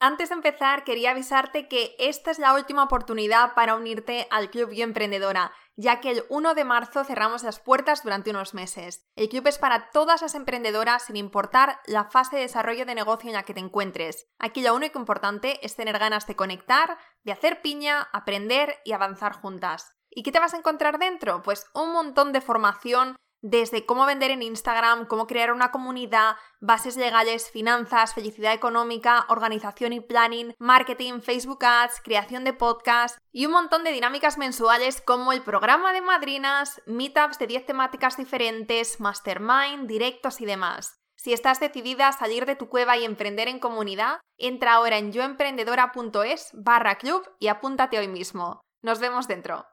Antes 0.00 0.28
de 0.28 0.36
empezar, 0.36 0.84
quería 0.84 1.10
avisarte 1.10 1.66
que 1.66 1.96
esta 1.98 2.30
es 2.30 2.38
la 2.38 2.54
última 2.54 2.84
oportunidad 2.84 3.54
para 3.54 3.74
unirte 3.74 4.28
al 4.30 4.48
Club 4.48 4.70
Yo 4.70 4.84
Emprendedora, 4.84 5.52
ya 5.74 6.00
que 6.00 6.12
el 6.12 6.24
1 6.28 6.54
de 6.54 6.62
marzo 6.62 7.02
cerramos 7.02 7.42
las 7.42 7.58
puertas 7.58 8.04
durante 8.04 8.30
unos 8.30 8.54
meses. 8.54 9.08
El 9.16 9.28
club 9.28 9.48
es 9.48 9.58
para 9.58 9.90
todas 9.90 10.22
las 10.22 10.36
emprendedoras 10.36 11.06
sin 11.06 11.16
importar 11.16 11.80
la 11.86 12.04
fase 12.04 12.36
de 12.36 12.42
desarrollo 12.42 12.86
de 12.86 12.94
negocio 12.94 13.28
en 13.28 13.34
la 13.34 13.42
que 13.42 13.54
te 13.54 13.60
encuentres. 13.60 14.28
Aquí 14.38 14.62
lo 14.62 14.72
único 14.72 15.00
importante 15.00 15.58
es 15.66 15.74
tener 15.74 15.98
ganas 15.98 16.28
de 16.28 16.36
conectar, 16.36 16.96
de 17.24 17.32
hacer 17.32 17.60
piña, 17.60 18.08
aprender 18.12 18.76
y 18.84 18.92
avanzar 18.92 19.32
juntas. 19.32 19.96
¿Y 20.10 20.22
qué 20.22 20.30
te 20.30 20.38
vas 20.38 20.54
a 20.54 20.58
encontrar 20.58 21.00
dentro? 21.00 21.42
Pues 21.42 21.66
un 21.74 21.92
montón 21.92 22.32
de 22.32 22.40
formación 22.40 23.16
desde 23.40 23.86
cómo 23.86 24.06
vender 24.06 24.30
en 24.30 24.42
Instagram, 24.42 25.06
cómo 25.06 25.26
crear 25.26 25.52
una 25.52 25.70
comunidad, 25.70 26.36
bases 26.60 26.96
legales, 26.96 27.50
finanzas, 27.50 28.14
felicidad 28.14 28.52
económica, 28.52 29.26
organización 29.28 29.92
y 29.92 30.00
planning, 30.00 30.54
marketing, 30.58 31.20
Facebook 31.20 31.64
Ads, 31.64 32.00
creación 32.02 32.44
de 32.44 32.52
podcast 32.52 33.18
y 33.32 33.46
un 33.46 33.52
montón 33.52 33.84
de 33.84 33.92
dinámicas 33.92 34.38
mensuales 34.38 35.00
como 35.00 35.32
el 35.32 35.42
programa 35.42 35.92
de 35.92 36.00
madrinas, 36.00 36.82
meetups 36.86 37.38
de 37.38 37.46
10 37.46 37.66
temáticas 37.66 38.16
diferentes, 38.16 39.00
mastermind, 39.00 39.86
directos 39.86 40.40
y 40.40 40.46
demás. 40.46 40.98
Si 41.16 41.32
estás 41.32 41.58
decidida 41.58 42.08
a 42.08 42.12
salir 42.12 42.46
de 42.46 42.54
tu 42.54 42.68
cueva 42.68 42.96
y 42.96 43.04
emprender 43.04 43.48
en 43.48 43.58
comunidad, 43.58 44.20
entra 44.36 44.74
ahora 44.74 44.98
en 44.98 45.12
yoemprendedora.es 45.12 46.50
barra 46.52 46.96
club 46.96 47.28
y 47.40 47.48
apúntate 47.48 47.98
hoy 47.98 48.08
mismo. 48.08 48.60
Nos 48.82 49.00
vemos 49.00 49.26
dentro 49.26 49.66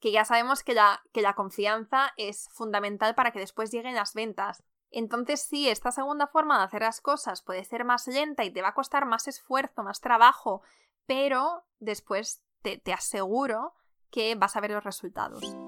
que 0.00 0.12
ya 0.12 0.24
sabemos 0.24 0.62
que 0.62 0.74
la, 0.74 1.02
que 1.12 1.22
la 1.22 1.34
confianza 1.34 2.12
es 2.16 2.48
fundamental 2.52 3.14
para 3.14 3.30
que 3.32 3.40
después 3.40 3.70
lleguen 3.70 3.94
las 3.94 4.14
ventas. 4.14 4.62
Entonces 4.90 5.42
sí, 5.42 5.68
esta 5.68 5.92
segunda 5.92 6.26
forma 6.26 6.58
de 6.58 6.64
hacer 6.64 6.82
las 6.82 7.00
cosas 7.00 7.42
puede 7.42 7.64
ser 7.64 7.84
más 7.84 8.06
lenta 8.06 8.44
y 8.44 8.50
te 8.50 8.62
va 8.62 8.68
a 8.68 8.74
costar 8.74 9.06
más 9.06 9.28
esfuerzo, 9.28 9.82
más 9.82 10.00
trabajo, 10.00 10.62
pero 11.06 11.64
después 11.78 12.42
te, 12.62 12.78
te 12.78 12.92
aseguro 12.92 13.74
que 14.10 14.34
vas 14.34 14.56
a 14.56 14.60
ver 14.60 14.70
los 14.70 14.84
resultados. 14.84 15.67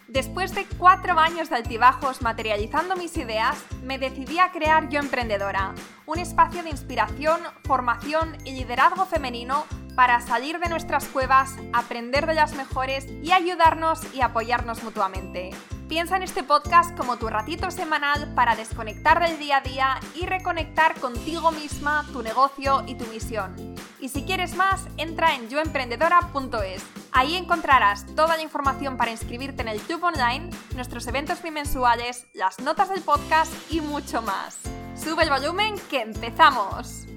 Después 0.11 0.53
de 0.53 0.65
cuatro 0.77 1.17
años 1.17 1.49
de 1.49 1.55
altibajos 1.55 2.21
materializando 2.21 2.97
mis 2.97 3.15
ideas, 3.15 3.55
me 3.81 3.97
decidí 3.97 4.39
a 4.39 4.51
crear 4.51 4.89
Yo 4.89 4.99
Emprendedora, 4.99 5.73
un 6.05 6.19
espacio 6.19 6.63
de 6.63 6.69
inspiración, 6.69 7.39
formación 7.63 8.35
y 8.43 8.51
liderazgo 8.51 9.05
femenino 9.05 9.63
para 9.95 10.19
salir 10.19 10.59
de 10.59 10.67
nuestras 10.67 11.07
cuevas, 11.07 11.55
aprender 11.71 12.25
de 12.25 12.33
las 12.33 12.55
mejores 12.55 13.07
y 13.23 13.31
ayudarnos 13.31 14.01
y 14.13 14.19
apoyarnos 14.19 14.83
mutuamente. 14.83 15.51
Piensa 15.87 16.17
en 16.17 16.23
este 16.23 16.43
podcast 16.43 16.93
como 16.97 17.15
tu 17.15 17.29
ratito 17.29 17.71
semanal 17.71 18.33
para 18.35 18.57
desconectar 18.57 19.25
del 19.25 19.39
día 19.39 19.59
a 19.59 19.61
día 19.61 19.99
y 20.13 20.25
reconectar 20.25 20.99
contigo 20.99 21.53
misma, 21.53 22.05
tu 22.11 22.21
negocio 22.21 22.83
y 22.85 22.95
tu 22.95 23.05
misión. 23.05 23.55
Y 24.01 24.09
si 24.09 24.23
quieres 24.23 24.55
más, 24.57 24.87
entra 24.97 25.35
en 25.35 25.47
yoemprendedora.es. 25.47 27.00
Ahí 27.11 27.35
encontrarás 27.35 28.05
toda 28.15 28.37
la 28.37 28.43
información 28.43 28.97
para 28.97 29.11
inscribirte 29.11 29.61
en 29.61 29.67
el 29.67 29.81
club 29.81 30.03
online, 30.03 30.49
nuestros 30.75 31.05
eventos 31.07 31.41
bimensuales, 31.43 32.25
las 32.33 32.59
notas 32.59 32.89
del 32.89 33.01
podcast 33.01 33.51
y 33.71 33.81
mucho 33.81 34.21
más. 34.21 34.59
Sube 34.95 35.23
el 35.23 35.29
volumen 35.29 35.75
que 35.89 36.01
empezamos. 36.01 37.10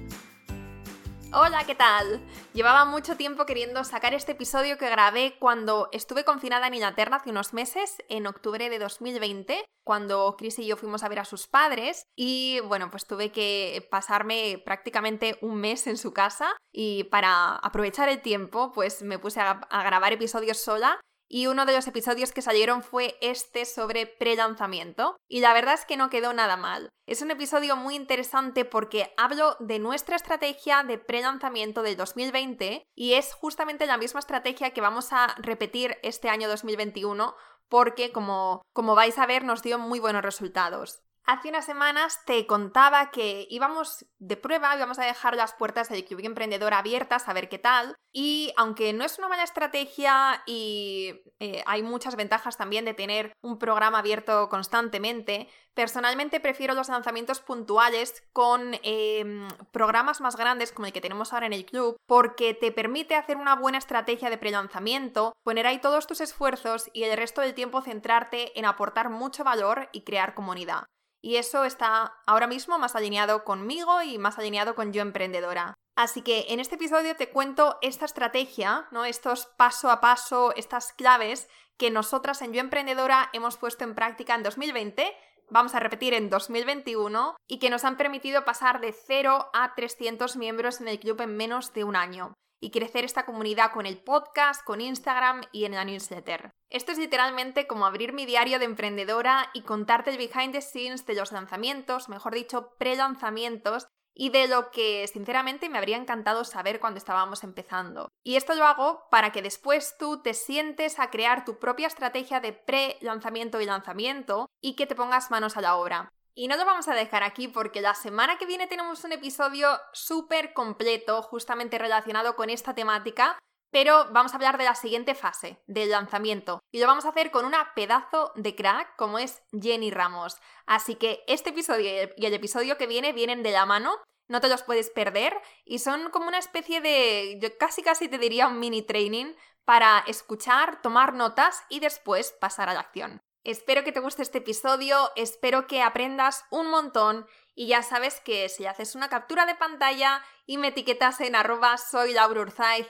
Hola, 1.33 1.65
¿qué 1.65 1.75
tal? 1.75 2.21
Llevaba 2.53 2.85
mucho 2.85 3.17
tiempo 3.17 3.45
queriendo 3.45 3.83
sacar 3.83 4.13
este 4.13 4.33
episodio 4.33 4.77
que 4.77 4.89
grabé 4.89 5.35
cuando 5.39 5.89
estuve 5.91 6.23
confinada 6.23 6.67
en 6.67 6.75
Inglaterra 6.75 7.17
hace 7.17 7.31
unos 7.31 7.53
meses, 7.53 7.97
en 8.07 8.27
octubre 8.27 8.69
de 8.69 8.79
2020, 8.79 9.65
cuando 9.83 10.35
Chris 10.37 10.59
y 10.59 10.67
yo 10.67 10.77
fuimos 10.77 11.03
a 11.03 11.09
ver 11.09 11.19
a 11.19 11.25
sus 11.25 11.47
padres 11.47 12.03
y 12.15 12.59
bueno, 12.61 12.89
pues 12.89 13.05
tuve 13.05 13.31
que 13.31 13.85
pasarme 13.91 14.61
prácticamente 14.65 15.37
un 15.41 15.55
mes 15.55 15.87
en 15.87 15.97
su 15.97 16.13
casa 16.13 16.55
y 16.71 17.05
para 17.05 17.55
aprovechar 17.55 18.07
el 18.07 18.21
tiempo 18.21 18.71
pues 18.71 19.01
me 19.01 19.19
puse 19.19 19.41
a, 19.41 19.51
a 19.51 19.83
grabar 19.83 20.13
episodios 20.13 20.57
sola 20.57 21.01
y 21.27 21.47
uno 21.47 21.65
de 21.65 21.73
los 21.73 21.87
episodios 21.87 22.31
que 22.31 22.41
salieron 22.41 22.83
fue 22.83 23.17
este 23.21 23.65
sobre 23.65 24.05
pre-lanzamiento. 24.05 25.17
Y 25.27 25.39
la 25.39 25.53
verdad 25.53 25.73
es 25.73 25.85
que 25.85 25.97
no 25.97 26.09
quedó 26.09 26.33
nada 26.33 26.57
mal. 26.57 26.89
Es 27.07 27.21
un 27.21 27.31
episodio 27.31 27.75
muy 27.75 27.95
interesante 27.95 28.65
porque 28.65 29.13
hablo 29.17 29.55
de 29.59 29.79
nuestra 29.79 30.15
estrategia 30.15 30.83
de 30.83 30.97
pre-lanzamiento 30.97 31.81
del 31.81 31.97
2020 31.97 32.83
y 32.95 33.13
es 33.13 33.33
justamente 33.33 33.85
la 33.85 33.97
misma 33.97 34.19
estrategia 34.19 34.71
que 34.71 34.81
vamos 34.81 35.11
a 35.11 35.35
repetir 35.37 35.97
este 36.03 36.29
año 36.29 36.47
2021 36.47 37.35
porque 37.69 38.11
como, 38.11 38.61
como 38.73 38.95
vais 38.95 39.17
a 39.17 39.25
ver 39.25 39.43
nos 39.43 39.61
dio 39.61 39.79
muy 39.79 39.99
buenos 39.99 40.23
resultados. 40.23 41.01
Hace 41.27 41.49
unas 41.49 41.65
semanas 41.65 42.19
te 42.27 42.45
contaba 42.45 43.09
que 43.09 43.47
íbamos 43.49 44.05
de 44.19 44.37
prueba, 44.37 44.75
íbamos 44.75 44.99
a 44.99 45.05
dejar 45.05 45.35
las 45.35 45.53
puertas 45.53 45.89
del 45.89 46.05
Club 46.05 46.19
Emprendedor 46.23 46.75
abiertas 46.75 47.27
a 47.27 47.33
ver 47.33 47.49
qué 47.49 47.57
tal. 47.57 47.95
Y 48.13 48.53
aunque 48.57 48.93
no 48.93 49.03
es 49.03 49.17
una 49.17 49.27
mala 49.27 49.43
estrategia 49.43 50.43
y 50.45 51.23
eh, 51.39 51.63
hay 51.65 51.81
muchas 51.81 52.15
ventajas 52.15 52.57
también 52.57 52.85
de 52.85 52.93
tener 52.93 53.33
un 53.41 53.57
programa 53.57 53.99
abierto 53.99 54.49
constantemente, 54.49 55.49
personalmente 55.73 56.39
prefiero 56.39 56.75
los 56.75 56.89
lanzamientos 56.89 57.39
puntuales 57.39 58.23
con 58.31 58.75
em, 58.83 59.47
programas 59.71 60.21
más 60.21 60.35
grandes 60.35 60.71
como 60.71 60.85
el 60.85 60.93
que 60.93 61.01
tenemos 61.01 61.33
ahora 61.33 61.47
en 61.47 61.53
el 61.53 61.65
club, 61.65 61.97
porque 62.05 62.53
te 62.53 62.71
permite 62.71 63.15
hacer 63.15 63.37
una 63.37 63.55
buena 63.55 63.79
estrategia 63.79 64.29
de 64.29 64.37
pre-lanzamiento, 64.37 65.33
poner 65.43 65.65
ahí 65.65 65.79
todos 65.79 66.05
tus 66.05 66.21
esfuerzos 66.21 66.91
y 66.93 67.03
el 67.03 67.17
resto 67.17 67.41
del 67.41 67.55
tiempo 67.55 67.81
centrarte 67.81 68.57
en 68.59 68.65
aportar 68.65 69.09
mucho 69.09 69.43
valor 69.43 69.89
y 69.91 70.03
crear 70.03 70.35
comunidad. 70.35 70.85
Y 71.25 71.37
eso 71.37 71.63
está 71.63 72.13
ahora 72.27 72.45
mismo 72.45 72.77
más 72.77 72.95
alineado 72.95 73.43
conmigo 73.43 74.03
y 74.03 74.19
más 74.19 74.37
alineado 74.37 74.75
con 74.75 74.93
yo 74.93 75.01
emprendedora. 75.01 75.73
Así 75.95 76.21
que 76.21 76.45
en 76.49 76.59
este 76.59 76.75
episodio 76.75 77.15
te 77.15 77.31
cuento 77.31 77.79
esta 77.81 78.05
estrategia, 78.05 78.87
¿no? 78.91 79.05
Estos 79.05 79.47
paso 79.57 79.89
a 79.89 80.01
paso, 80.01 80.53
estas 80.55 80.93
claves 80.93 81.49
que 81.77 81.89
nosotras 81.89 82.43
en 82.43 82.53
Yo 82.53 82.59
Emprendedora 82.59 83.31
hemos 83.33 83.57
puesto 83.57 83.83
en 83.83 83.95
práctica 83.95 84.35
en 84.35 84.43
2020 84.43 85.11
vamos 85.49 85.73
a 85.73 85.79
repetir 85.79 86.13
en 86.13 86.29
2021 86.29 87.35
y 87.47 87.57
que 87.57 87.71
nos 87.71 87.85
han 87.85 87.97
permitido 87.97 88.45
pasar 88.45 88.79
de 88.79 88.93
0 88.93 89.49
a 89.51 89.73
300 89.73 90.37
miembros 90.37 90.79
en 90.79 90.87
el 90.87 90.99
club 90.99 91.21
en 91.21 91.35
menos 91.35 91.73
de 91.73 91.85
un 91.85 91.95
año 91.95 92.35
y 92.61 92.71
crecer 92.71 93.05
esta 93.05 93.25
comunidad 93.25 93.71
con 93.71 93.85
el 93.85 93.97
podcast, 93.97 94.63
con 94.63 94.81
Instagram 94.81 95.41
y 95.51 95.65
en 95.65 95.73
la 95.73 95.85
newsletter. 95.85 96.51
Esto 96.69 96.91
es 96.91 96.97
literalmente 96.97 97.67
como 97.67 97.85
abrir 97.85 98.13
mi 98.13 98.25
diario 98.25 98.59
de 98.59 98.65
emprendedora 98.65 99.49
y 99.53 99.61
contarte 99.61 100.09
el 100.11 100.17
behind 100.17 100.53
the 100.53 100.61
scenes 100.61 101.05
de 101.05 101.15
los 101.15 101.31
lanzamientos, 101.31 102.09
mejor 102.09 102.33
dicho, 102.33 102.75
pre-lanzamientos 102.77 103.87
y 104.15 104.29
de 104.29 104.47
lo 104.47 104.71
que 104.71 105.07
sinceramente 105.07 105.69
me 105.69 105.77
habría 105.77 105.97
encantado 105.97 106.45
saber 106.45 106.79
cuando 106.79 106.97
estábamos 106.97 107.43
empezando. 107.43 108.09
Y 108.23 108.37
esto 108.37 108.55
lo 108.55 108.65
hago 108.65 109.03
para 109.11 109.31
que 109.31 109.41
después 109.41 109.95
tú 109.99 110.21
te 110.21 110.33
sientes 110.33 110.99
a 110.99 111.09
crear 111.09 111.43
tu 111.43 111.59
propia 111.59 111.87
estrategia 111.87 112.39
de 112.39 112.53
pre-lanzamiento 112.53 113.59
y 113.59 113.65
lanzamiento 113.65 114.49
y 114.61 114.75
que 114.75 114.87
te 114.87 114.95
pongas 114.95 115.31
manos 115.31 115.57
a 115.57 115.61
la 115.61 115.75
obra. 115.75 116.09
Y 116.37 116.49
no 116.49 116.57
lo 116.57 116.65
vamos 116.65 116.89
a 116.89 116.93
dejar 116.93 117.23
aquí 117.23 117.47
porque 117.47 117.79
la 117.79 117.95
semana 117.95 118.37
que 118.37 118.45
viene 118.45 118.67
tenemos 118.67 119.05
un 119.05 119.13
episodio 119.13 119.69
súper 119.93 120.53
completo 120.53 121.21
justamente 121.21 121.77
relacionado 121.77 122.35
con 122.35 122.49
esta 122.49 122.75
temática, 122.75 123.39
pero 123.71 124.11
vamos 124.11 124.33
a 124.33 124.35
hablar 124.35 124.57
de 124.57 124.65
la 124.65 124.75
siguiente 124.75 125.15
fase, 125.15 125.63
del 125.65 125.91
lanzamiento. 125.91 126.59
Y 126.73 126.79
lo 126.79 126.87
vamos 126.87 127.05
a 127.05 127.09
hacer 127.09 127.31
con 127.31 127.45
una 127.45 127.73
pedazo 127.73 128.33
de 128.35 128.53
crack 128.53 128.97
como 128.97 129.17
es 129.17 129.43
Jenny 129.53 129.91
Ramos. 129.91 130.37
Así 130.65 130.95
que 130.95 131.23
este 131.27 131.51
episodio 131.51 132.09
y 132.17 132.25
el 132.25 132.33
episodio 132.33 132.77
que 132.77 132.87
viene 132.87 133.13
vienen 133.13 133.41
de 133.41 133.51
la 133.51 133.65
mano, 133.65 133.95
no 134.27 134.41
te 134.41 134.49
los 134.49 134.63
puedes 134.63 134.89
perder 134.89 135.39
y 135.63 135.79
son 135.79 136.09
como 136.09 136.27
una 136.27 136.39
especie 136.39 136.81
de, 136.81 137.39
yo 137.41 137.57
casi 137.57 137.81
casi 137.81 138.09
te 138.09 138.17
diría 138.17 138.47
un 138.47 138.59
mini 138.59 138.81
training 138.81 139.33
para 139.63 139.99
escuchar, 140.07 140.81
tomar 140.81 141.13
notas 141.13 141.63
y 141.69 141.79
después 141.79 142.33
pasar 142.41 142.67
a 142.67 142.73
la 142.73 142.81
acción. 142.81 143.21
Espero 143.45 143.83
que 143.83 143.91
te 143.91 143.99
guste 143.99 144.23
este 144.23 144.39
episodio, 144.39 145.11
espero 145.15 145.67
que 145.67 145.83
aprendas 145.83 146.45
un 146.49 146.67
montón 146.67 147.27
y 147.53 147.67
ya 147.67 147.83
sabes 147.83 148.19
que 148.19 148.49
si 148.49 148.65
haces 148.65 148.95
una 148.95 149.07
captura 149.07 149.45
de 149.45 149.53
pantalla 149.53 150.23
y 150.47 150.57
me 150.57 150.69
etiquetas 150.69 151.21
en 151.21 151.35
arroba 151.35 151.77
soy 151.77 152.15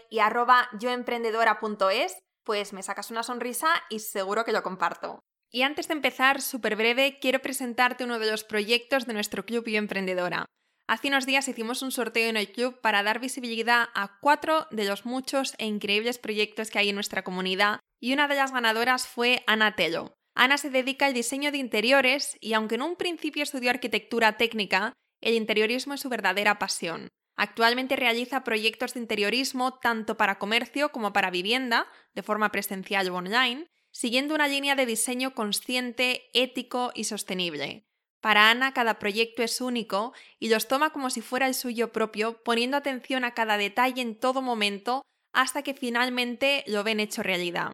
y 0.09 0.19
arroba 0.19 0.69
yoemprendedora.es, 0.79 2.17
pues 2.45 2.71
me 2.71 2.83
sacas 2.83 3.11
una 3.11 3.23
sonrisa 3.23 3.67
y 3.89 3.99
seguro 3.99 4.45
que 4.45 4.53
lo 4.53 4.63
comparto. 4.63 5.19
Y 5.51 5.63
antes 5.63 5.89
de 5.89 5.95
empezar, 5.95 6.41
súper 6.41 6.77
breve, 6.77 7.19
quiero 7.19 7.41
presentarte 7.41 8.05
uno 8.05 8.17
de 8.17 8.31
los 8.31 8.45
proyectos 8.45 9.05
de 9.05 9.13
nuestro 9.13 9.45
Club 9.45 9.65
Yo 9.67 9.77
Emprendedora. 9.77 10.45
Hace 10.87 11.09
unos 11.09 11.25
días 11.25 11.49
hicimos 11.49 11.81
un 11.81 11.91
sorteo 11.91 12.29
en 12.29 12.37
el 12.37 12.53
club 12.53 12.79
para 12.79 13.03
dar 13.03 13.19
visibilidad 13.19 13.89
a 13.93 14.19
cuatro 14.21 14.67
de 14.71 14.85
los 14.85 15.05
muchos 15.05 15.53
e 15.57 15.65
increíbles 15.65 16.17
proyectos 16.17 16.69
que 16.69 16.79
hay 16.79 16.89
en 16.89 16.95
nuestra 16.95 17.25
comunidad 17.25 17.81
y 17.99 18.13
una 18.13 18.29
de 18.29 18.35
las 18.35 18.53
ganadoras 18.53 19.05
fue 19.05 19.43
Ana 19.47 19.75
Tello. 19.75 20.13
Ana 20.35 20.57
se 20.57 20.69
dedica 20.69 21.05
al 21.05 21.13
diseño 21.13 21.51
de 21.51 21.57
interiores 21.57 22.37
y 22.41 22.53
aunque 22.53 22.75
en 22.75 22.81
un 22.81 22.97
principio 22.97 23.41
estudió 23.41 23.69
arquitectura 23.69 24.37
técnica, 24.37 24.93
el 25.21 25.33
interiorismo 25.33 25.93
es 25.93 26.01
su 26.01 26.09
verdadera 26.09 26.59
pasión. 26.59 27.07
Actualmente 27.37 27.95
realiza 27.95 28.43
proyectos 28.43 28.93
de 28.93 28.99
interiorismo 28.99 29.79
tanto 29.79 30.17
para 30.17 30.37
comercio 30.37 30.91
como 30.91 31.13
para 31.13 31.31
vivienda, 31.31 31.87
de 32.13 32.21
forma 32.21 32.51
presencial 32.51 33.09
o 33.09 33.15
online, 33.15 33.67
siguiendo 33.91 34.35
una 34.35 34.49
línea 34.49 34.75
de 34.75 34.85
diseño 34.85 35.33
consciente, 35.33 36.29
ético 36.33 36.91
y 36.93 37.05
sostenible. 37.05 37.87
Para 38.21 38.49
Ana 38.49 38.73
cada 38.73 38.99
proyecto 38.99 39.41
es 39.41 39.61
único 39.61 40.13
y 40.39 40.49
los 40.49 40.67
toma 40.67 40.91
como 40.91 41.09
si 41.09 41.21
fuera 41.21 41.47
el 41.47 41.53
suyo 41.53 41.93
propio, 41.93 42.43
poniendo 42.43 42.75
atención 42.75 43.23
a 43.23 43.33
cada 43.33 43.57
detalle 43.57 44.01
en 44.01 44.19
todo 44.19 44.41
momento 44.41 45.01
hasta 45.31 45.61
que 45.61 45.73
finalmente 45.73 46.63
lo 46.67 46.83
ven 46.83 46.99
hecho 46.99 47.23
realidad. 47.23 47.71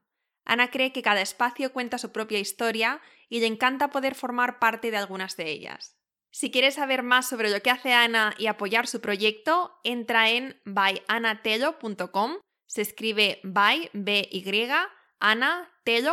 Ana 0.52 0.70
cree 0.70 0.92
que 0.92 1.02
cada 1.02 1.22
espacio 1.22 1.72
cuenta 1.72 1.98
su 1.98 2.12
propia 2.12 2.38
historia 2.38 3.00
y 3.30 3.40
le 3.40 3.48
encanta 3.48 3.90
poder 3.90 4.16
formar 4.16 4.60
parte 4.60 4.92
de 4.92 4.98
algunas 4.98 5.38
de 5.38 5.50
ellas. 5.50 5.96
Si 6.30 6.52
quieres 6.52 6.76
saber 6.76 7.04
más 7.04 7.30
sobre 7.30 7.50
lo 7.50 7.62
que 7.62 7.72
hace 7.72 7.94
Ana 7.94 8.36
y 8.38 8.48
apoyar 8.48 8.86
su 8.86 9.00
proyecto, 9.00 9.80
entra 9.86 10.30
en 10.30 10.60
byanatelo.com, 10.66 12.36
se 12.68 12.82
escribe 12.82 13.40
by, 13.46 13.92
b 13.94 14.28
y 14.30 14.70
ana, 15.22 15.72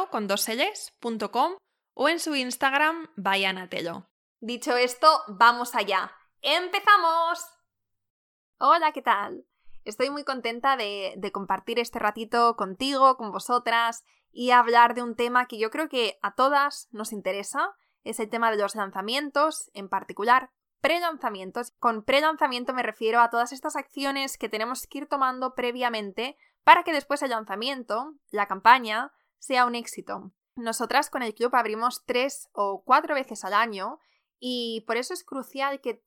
con 0.09 0.29
dos 0.29 0.49
L's.com 0.49 1.57
o 1.95 2.09
en 2.09 2.21
su 2.21 2.37
Instagram 2.37 3.09
byanatelo. 3.17 4.07
Dicho 4.39 4.77
esto, 4.77 5.25
vamos 5.27 5.75
allá. 5.75 6.13
¡Empezamos! 6.43 7.41
Hola, 8.61 8.93
¿qué 8.93 9.03
tal? 9.03 9.49
Estoy 9.89 10.11
muy 10.11 10.23
contenta 10.23 10.77
de, 10.77 11.19
compartir 11.33 11.79
este 11.79 11.99
ratito 11.99 12.57
contigo, 12.57 13.17
con 13.17 13.33
vosotras, 13.33 14.05
y 14.33 14.51
hablar 14.51 14.95
de 14.95 15.03
un 15.03 15.17
tema 15.17 15.47
que 15.47 15.59
yo 15.59 15.71
creo 15.71 15.89
que 15.89 16.19
a 16.23 16.35
todas 16.35 16.89
nos 16.91 17.13
interesa. 17.13 17.75
Es 18.05 18.21
el 18.21 18.31
tema 18.31 18.51
de 18.51 18.59
los 18.59 18.75
lanzamientos, 18.75 19.71
en 19.75 19.89
particular 19.89 20.51
pre-lanzamientos. 20.81 21.73
Con 21.79 22.05
pre-lanzamiento 22.05 22.73
me 22.73 22.83
refiero 22.83 23.21
a 23.21 23.31
todas 23.31 23.53
estas 23.53 23.77
acciones 23.77 24.39
que 24.39 24.49
tenemos 24.49 24.87
que 24.87 24.99
ir 24.99 25.07
tomando 25.07 25.55
previamente 25.55 26.37
para 26.65 26.83
que 26.83 26.93
después 26.93 27.23
el 27.23 27.31
lanzamiento, 27.31 28.15
la 28.31 28.47
campaña, 28.47 29.13
sea 29.39 29.67
un 29.67 29.75
éxito. 29.75 30.33
Nosotras 30.55 31.11
con 31.11 31.23
el 31.23 31.35
club 31.35 31.55
abrimos 31.55 32.05
tres 32.05 32.49
o 32.53 32.83
cuatro 32.85 33.15
veces 33.15 33.45
al 33.45 33.55
año 33.55 34.01
y 34.41 34.85
por 34.87 34.97
eso 34.97 35.15
es 35.15 35.25
crucial 35.25 35.81
que, 35.81 36.03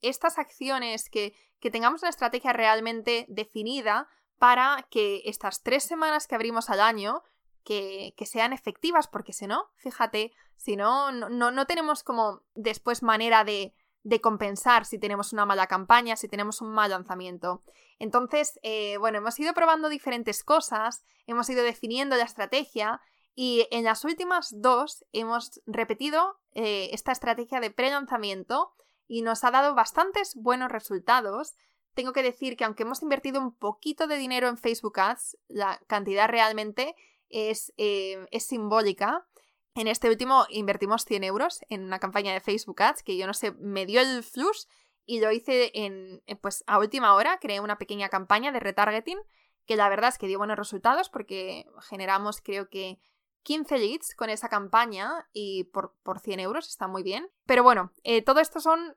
estas 0.00 0.38
acciones, 0.38 1.08
que, 1.08 1.34
que 1.60 1.70
tengamos 1.70 2.02
una 2.02 2.10
estrategia 2.10 2.52
realmente 2.52 3.24
definida 3.28 4.08
para 4.38 4.86
que 4.90 5.22
estas 5.24 5.62
tres 5.62 5.84
semanas 5.84 6.26
que 6.26 6.34
abrimos 6.34 6.68
al 6.68 6.80
año 6.80 7.22
que, 7.64 8.14
sean 8.26 8.52
efectivas, 8.52 9.08
porque 9.08 9.32
si 9.32 9.46
no, 9.46 9.70
fíjate, 9.76 10.32
si 10.56 10.76
no, 10.76 11.10
no, 11.12 11.28
no 11.28 11.66
tenemos 11.66 12.02
como 12.02 12.42
después 12.54 13.02
manera 13.02 13.44
de, 13.44 13.74
de, 14.02 14.20
compensar 14.20 14.84
si 14.84 14.98
tenemos 14.98 15.32
una 15.32 15.46
mala 15.46 15.66
campaña, 15.66 16.16
si 16.16 16.28
tenemos 16.28 16.60
un 16.60 16.72
mal 16.72 16.90
lanzamiento. 16.90 17.62
Entonces, 17.98 18.60
eh, 18.62 18.96
bueno, 18.98 19.18
hemos 19.18 19.38
ido 19.40 19.54
probando 19.54 19.88
diferentes 19.88 20.44
cosas, 20.44 21.04
hemos 21.26 21.48
ido 21.48 21.62
definiendo 21.62 22.16
la 22.16 22.24
estrategia 22.24 23.00
y 23.34 23.66
en 23.70 23.84
las 23.84 24.04
últimas 24.04 24.54
dos 24.60 25.04
hemos 25.12 25.60
repetido 25.66 26.38
eh, 26.52 26.90
esta 26.92 27.12
estrategia 27.12 27.60
de 27.60 27.70
pre-lanzamiento 27.70 28.74
y 29.08 29.22
nos 29.22 29.42
ha 29.44 29.50
dado 29.50 29.74
bastantes 29.74 30.34
buenos 30.36 30.70
resultados. 30.70 31.56
Tengo 31.94 32.12
que 32.12 32.22
decir 32.22 32.56
que 32.56 32.64
aunque 32.64 32.84
hemos 32.84 33.02
invertido 33.02 33.40
un 33.40 33.54
poquito 33.54 34.06
de 34.06 34.18
dinero 34.18 34.48
en 34.48 34.56
Facebook 34.56 34.98
Ads, 35.00 35.36
la 35.48 35.80
cantidad 35.86 36.28
realmente 36.28 36.94
es, 37.34 37.74
eh, 37.76 38.26
es 38.30 38.46
simbólica. 38.46 39.26
En 39.74 39.88
este 39.88 40.08
último 40.08 40.46
invertimos 40.50 41.04
100 41.04 41.24
euros 41.24 41.60
en 41.68 41.82
una 41.82 41.98
campaña 41.98 42.32
de 42.32 42.40
Facebook 42.40 42.80
Ads 42.80 43.02
que 43.02 43.16
yo 43.16 43.26
no 43.26 43.34
sé, 43.34 43.52
me 43.52 43.86
dio 43.86 44.00
el 44.00 44.22
flush 44.22 44.66
y 45.04 45.20
lo 45.20 45.32
hice 45.32 45.72
en, 45.74 46.22
pues 46.40 46.62
a 46.66 46.78
última 46.78 47.12
hora, 47.14 47.38
creé 47.40 47.60
una 47.60 47.76
pequeña 47.76 48.08
campaña 48.08 48.52
de 48.52 48.60
retargeting 48.60 49.18
que 49.66 49.76
la 49.76 49.88
verdad 49.88 50.10
es 50.10 50.18
que 50.18 50.28
dio 50.28 50.38
buenos 50.38 50.56
resultados 50.56 51.08
porque 51.08 51.66
generamos 51.80 52.40
creo 52.40 52.68
que 52.68 53.00
15 53.42 53.78
leads 53.78 54.14
con 54.14 54.30
esa 54.30 54.48
campaña 54.48 55.28
y 55.32 55.64
por, 55.64 55.94
por 56.02 56.20
100 56.20 56.38
euros 56.40 56.68
está 56.68 56.86
muy 56.86 57.02
bien. 57.02 57.28
Pero 57.46 57.62
bueno, 57.62 57.92
eh, 58.04 58.22
todo 58.22 58.40
esto 58.40 58.60
son, 58.60 58.96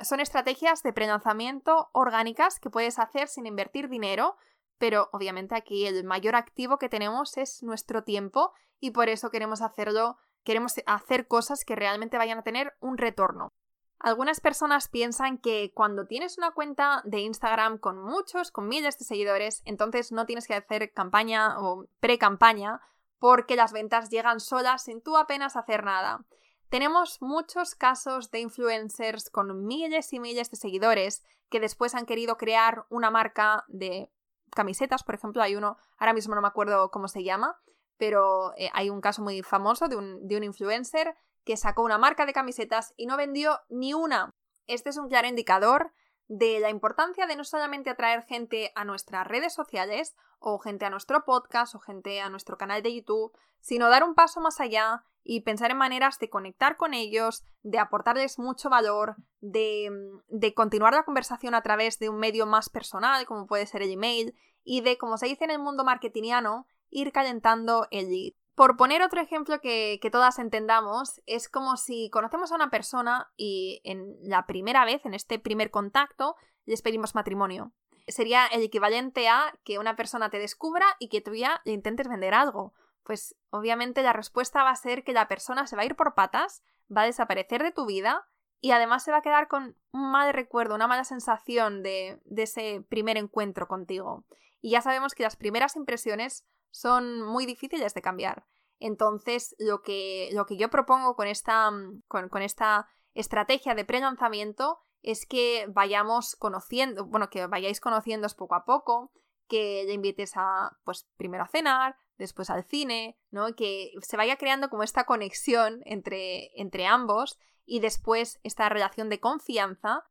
son 0.00 0.20
estrategias 0.20 0.82
de 0.82 0.92
prelanzamiento 0.92 1.90
orgánicas 1.92 2.60
que 2.60 2.70
puedes 2.70 2.98
hacer 2.98 3.28
sin 3.28 3.46
invertir 3.46 3.88
dinero, 3.88 4.36
pero 4.78 5.08
obviamente 5.12 5.54
aquí 5.54 5.86
el 5.86 6.04
mayor 6.04 6.36
activo 6.36 6.78
que 6.78 6.88
tenemos 6.88 7.36
es 7.36 7.62
nuestro 7.62 8.04
tiempo 8.04 8.52
y 8.80 8.90
por 8.90 9.08
eso 9.08 9.30
queremos 9.30 9.62
hacerlo, 9.62 10.18
queremos 10.44 10.74
hacer 10.86 11.26
cosas 11.26 11.64
que 11.64 11.76
realmente 11.76 12.18
vayan 12.18 12.38
a 12.38 12.42
tener 12.42 12.74
un 12.80 12.98
retorno. 12.98 13.52
Algunas 13.98 14.40
personas 14.40 14.88
piensan 14.88 15.38
que 15.38 15.72
cuando 15.74 16.06
tienes 16.06 16.36
una 16.36 16.50
cuenta 16.50 17.00
de 17.04 17.20
Instagram 17.20 17.78
con 17.78 17.98
muchos, 17.98 18.50
con 18.50 18.68
miles 18.68 18.98
de 18.98 19.06
seguidores, 19.06 19.62
entonces 19.64 20.12
no 20.12 20.26
tienes 20.26 20.46
que 20.46 20.54
hacer 20.54 20.92
campaña 20.92 21.58
o 21.58 21.86
pre-campaña 22.00 22.80
porque 23.18 23.56
las 23.56 23.72
ventas 23.72 24.10
llegan 24.10 24.40
solas 24.40 24.84
sin 24.84 25.00
tú 25.00 25.16
apenas 25.16 25.56
hacer 25.56 25.82
nada. 25.82 26.24
Tenemos 26.68 27.22
muchos 27.22 27.74
casos 27.74 28.30
de 28.30 28.40
influencers 28.40 29.30
con 29.30 29.66
miles 29.66 30.12
y 30.12 30.20
miles 30.20 30.50
de 30.50 30.56
seguidores 30.56 31.24
que 31.48 31.60
después 31.60 31.94
han 31.94 32.06
querido 32.06 32.36
crear 32.36 32.84
una 32.90 33.10
marca 33.10 33.64
de 33.68 34.10
camisetas, 34.56 35.04
por 35.04 35.14
ejemplo, 35.14 35.40
hay 35.42 35.54
uno, 35.54 35.76
ahora 35.98 36.12
mismo 36.12 36.34
no 36.34 36.40
me 36.40 36.48
acuerdo 36.48 36.90
cómo 36.90 37.06
se 37.06 37.22
llama, 37.22 37.60
pero 37.96 38.52
eh, 38.56 38.70
hay 38.74 38.90
un 38.90 39.00
caso 39.00 39.22
muy 39.22 39.42
famoso 39.42 39.86
de 39.86 39.94
un, 39.94 40.26
de 40.26 40.36
un 40.36 40.42
influencer 40.42 41.14
que 41.44 41.56
sacó 41.56 41.84
una 41.84 41.98
marca 41.98 42.26
de 42.26 42.32
camisetas 42.32 42.92
y 42.96 43.06
no 43.06 43.16
vendió 43.16 43.60
ni 43.68 43.94
una. 43.94 44.30
Este 44.66 44.90
es 44.90 44.96
un 44.96 45.08
claro 45.08 45.28
indicador 45.28 45.92
de 46.28 46.60
la 46.60 46.70
importancia 46.70 47.26
de 47.26 47.36
no 47.36 47.44
solamente 47.44 47.90
atraer 47.90 48.22
gente 48.24 48.72
a 48.74 48.84
nuestras 48.84 49.26
redes 49.26 49.54
sociales 49.54 50.16
o 50.38 50.58
gente 50.58 50.84
a 50.84 50.90
nuestro 50.90 51.24
podcast 51.24 51.74
o 51.74 51.78
gente 51.78 52.20
a 52.20 52.30
nuestro 52.30 52.58
canal 52.58 52.82
de 52.82 52.94
YouTube, 52.94 53.32
sino 53.60 53.88
dar 53.88 54.04
un 54.04 54.14
paso 54.14 54.40
más 54.40 54.60
allá 54.60 55.04
y 55.22 55.40
pensar 55.40 55.72
en 55.72 55.78
maneras 55.78 56.18
de 56.18 56.30
conectar 56.30 56.76
con 56.76 56.94
ellos, 56.94 57.44
de 57.62 57.78
aportarles 57.78 58.38
mucho 58.38 58.70
valor, 58.70 59.16
de, 59.40 59.90
de, 60.28 60.54
continuar 60.54 60.94
la 60.94 61.04
conversación 61.04 61.54
a 61.54 61.62
través 61.62 61.98
de 61.98 62.08
un 62.08 62.18
medio 62.18 62.46
más 62.46 62.68
personal, 62.68 63.26
como 63.26 63.46
puede 63.46 63.66
ser 63.66 63.82
el 63.82 63.90
email, 63.90 64.36
y 64.62 64.82
de, 64.82 64.98
como 64.98 65.18
se 65.18 65.26
dice 65.26 65.44
en 65.44 65.50
el 65.50 65.58
mundo 65.58 65.84
marketingiano, 65.84 66.66
ir 66.90 67.12
calentando 67.12 67.86
el. 67.90 68.34
Por 68.56 68.76
poner 68.76 69.02
otro 69.02 69.20
ejemplo 69.20 69.60
que, 69.60 70.00
todas 70.10 70.40
entendamos, 70.40 71.22
es 71.26 71.48
como 71.48 71.76
si 71.76 72.10
conocemos 72.10 72.50
a 72.50 72.56
una 72.56 72.70
persona 72.70 73.30
y 73.36 73.80
en 73.84 74.16
la 74.22 74.46
primera 74.46 74.84
vez, 74.84 75.06
en 75.06 75.14
este 75.14 75.38
primer 75.38 75.70
contacto, 75.70 76.34
les 76.64 76.82
pedimos 76.82 77.14
matrimonio. 77.14 77.72
Sería 78.08 78.46
el 78.46 78.62
equivalente 78.62 79.28
a 79.28 79.56
que 79.62 79.78
una 79.78 79.94
persona 79.94 80.30
te 80.30 80.38
descubra 80.38 80.86
y 80.98 81.08
que 81.08 81.20
tú 81.20 81.34
ya 81.34 81.60
le 81.64 81.72
intentes 81.72 82.08
vender 82.08 82.34
algo 82.34 82.74
pues 83.06 83.36
obviamente 83.50 84.02
la 84.02 84.12
respuesta 84.12 84.64
va 84.64 84.70
a 84.70 84.76
ser 84.76 85.04
que 85.04 85.12
la 85.12 85.28
persona 85.28 85.68
se 85.68 85.76
va 85.76 85.82
a 85.82 85.86
ir 85.86 85.94
por 85.94 86.14
patas, 86.14 86.64
va 86.94 87.02
a 87.02 87.06
desaparecer 87.06 87.62
de 87.62 87.70
tu 87.70 87.86
vida 87.86 88.26
y 88.60 88.72
además 88.72 89.04
se 89.04 89.12
va 89.12 89.18
a 89.18 89.22
quedar 89.22 89.46
con 89.46 89.76
un 89.92 90.10
mal 90.10 90.34
recuerdo, 90.34 90.74
una 90.74 90.88
mala 90.88 91.04
sensación 91.04 91.84
de 91.84 92.20
ese 92.36 92.84
primer 92.88 93.16
encuentro 93.16 93.68
contigo. 93.68 94.24
Y 94.60 94.70
ya 94.70 94.82
sabemos 94.82 95.14
que 95.14 95.22
las 95.22 95.36
primeras 95.36 95.76
impresiones 95.76 96.44
son 96.76 97.22
muy 97.22 97.46
difíciles 97.46 97.94
de 97.94 98.02
cambiar. 98.02 98.44
Entonces, 98.78 99.56
lo 99.58 99.82
que, 99.82 100.28
lo 100.32 100.44
que 100.44 100.56
yo 100.56 100.68
propongo 100.68 101.16
con 101.16 101.26
esta, 101.26 101.70
con, 102.08 102.28
con 102.28 102.42
esta 102.42 102.88
estrategia 103.14 103.74
de 103.74 103.86
pre-lanzamiento 103.86 104.80
es 105.02 105.24
que 105.24 105.66
vayamos 105.68 106.36
conociendo, 106.36 107.06
bueno, 107.06 107.30
que 107.30 107.46
vayáis 107.46 107.80
conociéndoos 107.80 108.34
poco 108.34 108.54
a 108.54 108.64
poco, 108.64 109.12
que 109.48 109.84
le 109.86 109.94
invites 109.94 110.32
a, 110.36 110.76
pues, 110.84 111.08
primero 111.16 111.44
a 111.44 111.48
cenar, 111.48 111.96
después 112.18 112.50
al 112.50 112.64
cine, 112.64 113.18
¿no? 113.30 113.54
Que 113.54 113.92
se 114.02 114.16
vaya 114.16 114.36
creando 114.36 114.68
como 114.68 114.82
esta 114.82 115.04
conexión 115.04 115.80
entre, 115.84 116.50
entre 116.60 116.86
ambos 116.86 117.38
y 117.64 117.80
después 117.80 118.38
esta 118.42 118.68
relación 118.68 119.08
de 119.08 119.20
confianza, 119.20 120.04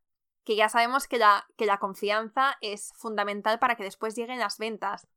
que 0.44 0.56
ya 0.56 0.70
sabemos 0.70 1.08
que 1.08 1.18
la, 1.18 1.46
que 1.58 1.66
la 1.66 1.80
confianza 1.80 2.58
es 2.62 2.92
fundamental 2.96 3.60
para 3.60 3.76
que 3.76 3.84
después 3.84 4.16
lleguen 4.16 4.40
las 4.40 4.58
ventas. 4.58 5.08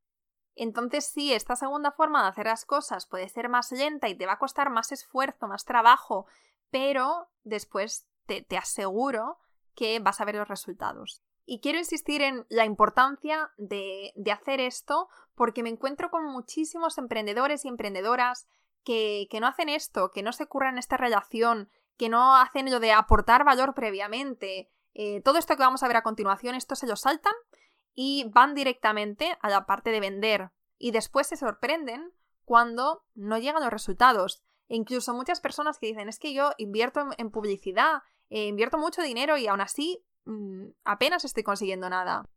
Entonces 0.58 1.06
sí, 1.06 1.32
esta 1.32 1.56
segunda 1.56 1.92
forma 1.92 2.22
de 2.22 2.28
hacer 2.28 2.46
las 2.46 2.64
cosas 2.64 3.06
puede 3.06 3.28
ser 3.28 3.48
más 3.48 3.72
lenta 3.72 4.08
y 4.08 4.16
te 4.16 4.26
va 4.26 4.32
a 4.34 4.38
costar 4.38 4.70
más 4.70 4.92
esfuerzo, 4.92 5.46
más 5.46 5.64
trabajo, 5.64 6.26
pero 6.70 7.28
después 7.44 8.06
te, 8.26 8.42
te 8.42 8.56
aseguro 8.56 9.38
que 9.74 10.00
vas 10.00 10.20
a 10.20 10.24
ver 10.24 10.34
los 10.34 10.48
resultados. 10.48 11.22
Y 11.50 11.60
quiero 11.60 11.78
insistir 11.78 12.20
en 12.20 12.44
la 12.50 12.66
importancia 12.66 13.52
de, 13.56 14.12
hacer 14.30 14.60
esto 14.60 15.08
porque 15.34 15.62
me 15.62 15.70
encuentro 15.70 16.10
con 16.10 16.26
muchísimos 16.26 16.98
emprendedores 16.98 17.64
y 17.64 17.68
emprendedoras 17.68 18.48
que, 18.84 19.26
no 19.40 19.46
hacen 19.46 19.70
esto, 19.70 20.10
que 20.10 20.22
no 20.22 20.34
se 20.34 20.44
curran 20.44 20.76
esta 20.76 20.98
relación, 20.98 21.70
que 21.96 22.10
no 22.10 22.36
hacen 22.36 22.70
lo 22.70 22.80
de 22.80 22.92
aportar 22.92 23.44
valor 23.44 23.72
previamente. 23.72 24.68
Eh, 24.92 25.22
todo 25.22 25.38
esto 25.38 25.56
que 25.56 25.62
vamos 25.62 25.82
a 25.82 25.88
ver 25.88 25.96
a 25.96 26.02
continuación, 26.02 26.54
esto 26.54 26.74
se 26.74 26.86
lo 26.86 26.96
saltan 26.96 27.32
y 28.00 28.23
van 28.28 28.55
directamente 28.55 29.37
a 29.40 29.50
la 29.50 29.67
parte 29.67 29.90
de 29.90 29.99
vender. 29.99 30.52
Y 30.78 30.93
después 30.93 31.26
se 31.26 31.37
sorprenden 31.37 32.12
cuando 32.45 33.02
no 33.17 33.38
llegan 33.38 33.61
los 33.61 33.73
resultados. 33.73 34.40
E 34.69 34.76
incluso 34.76 35.14
muchas 35.14 35.40
personas 35.40 35.81
que 35.81 35.88
dicen, 35.88 36.09
es 36.09 36.21
que 36.21 36.33
yo 36.33 36.52
invierto 36.59 37.09
en, 37.19 37.33
publicidad, 37.33 38.05
eh, 38.31 38.47
invierto 38.47 38.78
mucho 38.78 39.02
dinero 39.02 39.37
y 39.37 39.49
aún 39.49 39.61
así 39.61 40.07
mm, 40.26 40.67
apenas 40.85 41.25
estoy 41.25 41.43
consiguiendo 41.43 41.90
nada. 41.90 42.31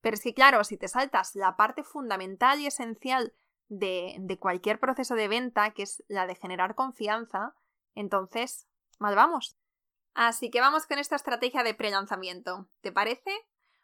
Pero 0.00 0.14
es 0.14 0.22
que 0.22 0.32
claro, 0.32 0.64
si 0.64 0.78
te 0.78 0.88
saltas 0.88 1.34
la 1.34 1.58
parte 1.58 1.84
fundamental 1.84 2.58
y 2.58 2.66
esencial 2.66 3.34
de, 3.68 4.16
de 4.18 4.38
cualquier 4.38 4.80
proceso 4.80 5.14
de 5.14 5.28
venta, 5.28 5.72
que 5.72 5.82
es 5.82 6.02
la 6.08 6.26
de 6.26 6.36
generar 6.36 6.74
confianza, 6.74 7.54
entonces, 7.94 8.66
mal 8.98 9.14
vamos. 9.14 9.58
Así 10.14 10.50
que 10.50 10.62
vamos 10.62 10.86
con 10.86 10.98
esta 10.98 11.16
estrategia 11.16 11.64
de 11.64 11.74
pre-lanzamiento. 11.74 12.70
¿Te 12.80 12.92
parece? 12.92 13.30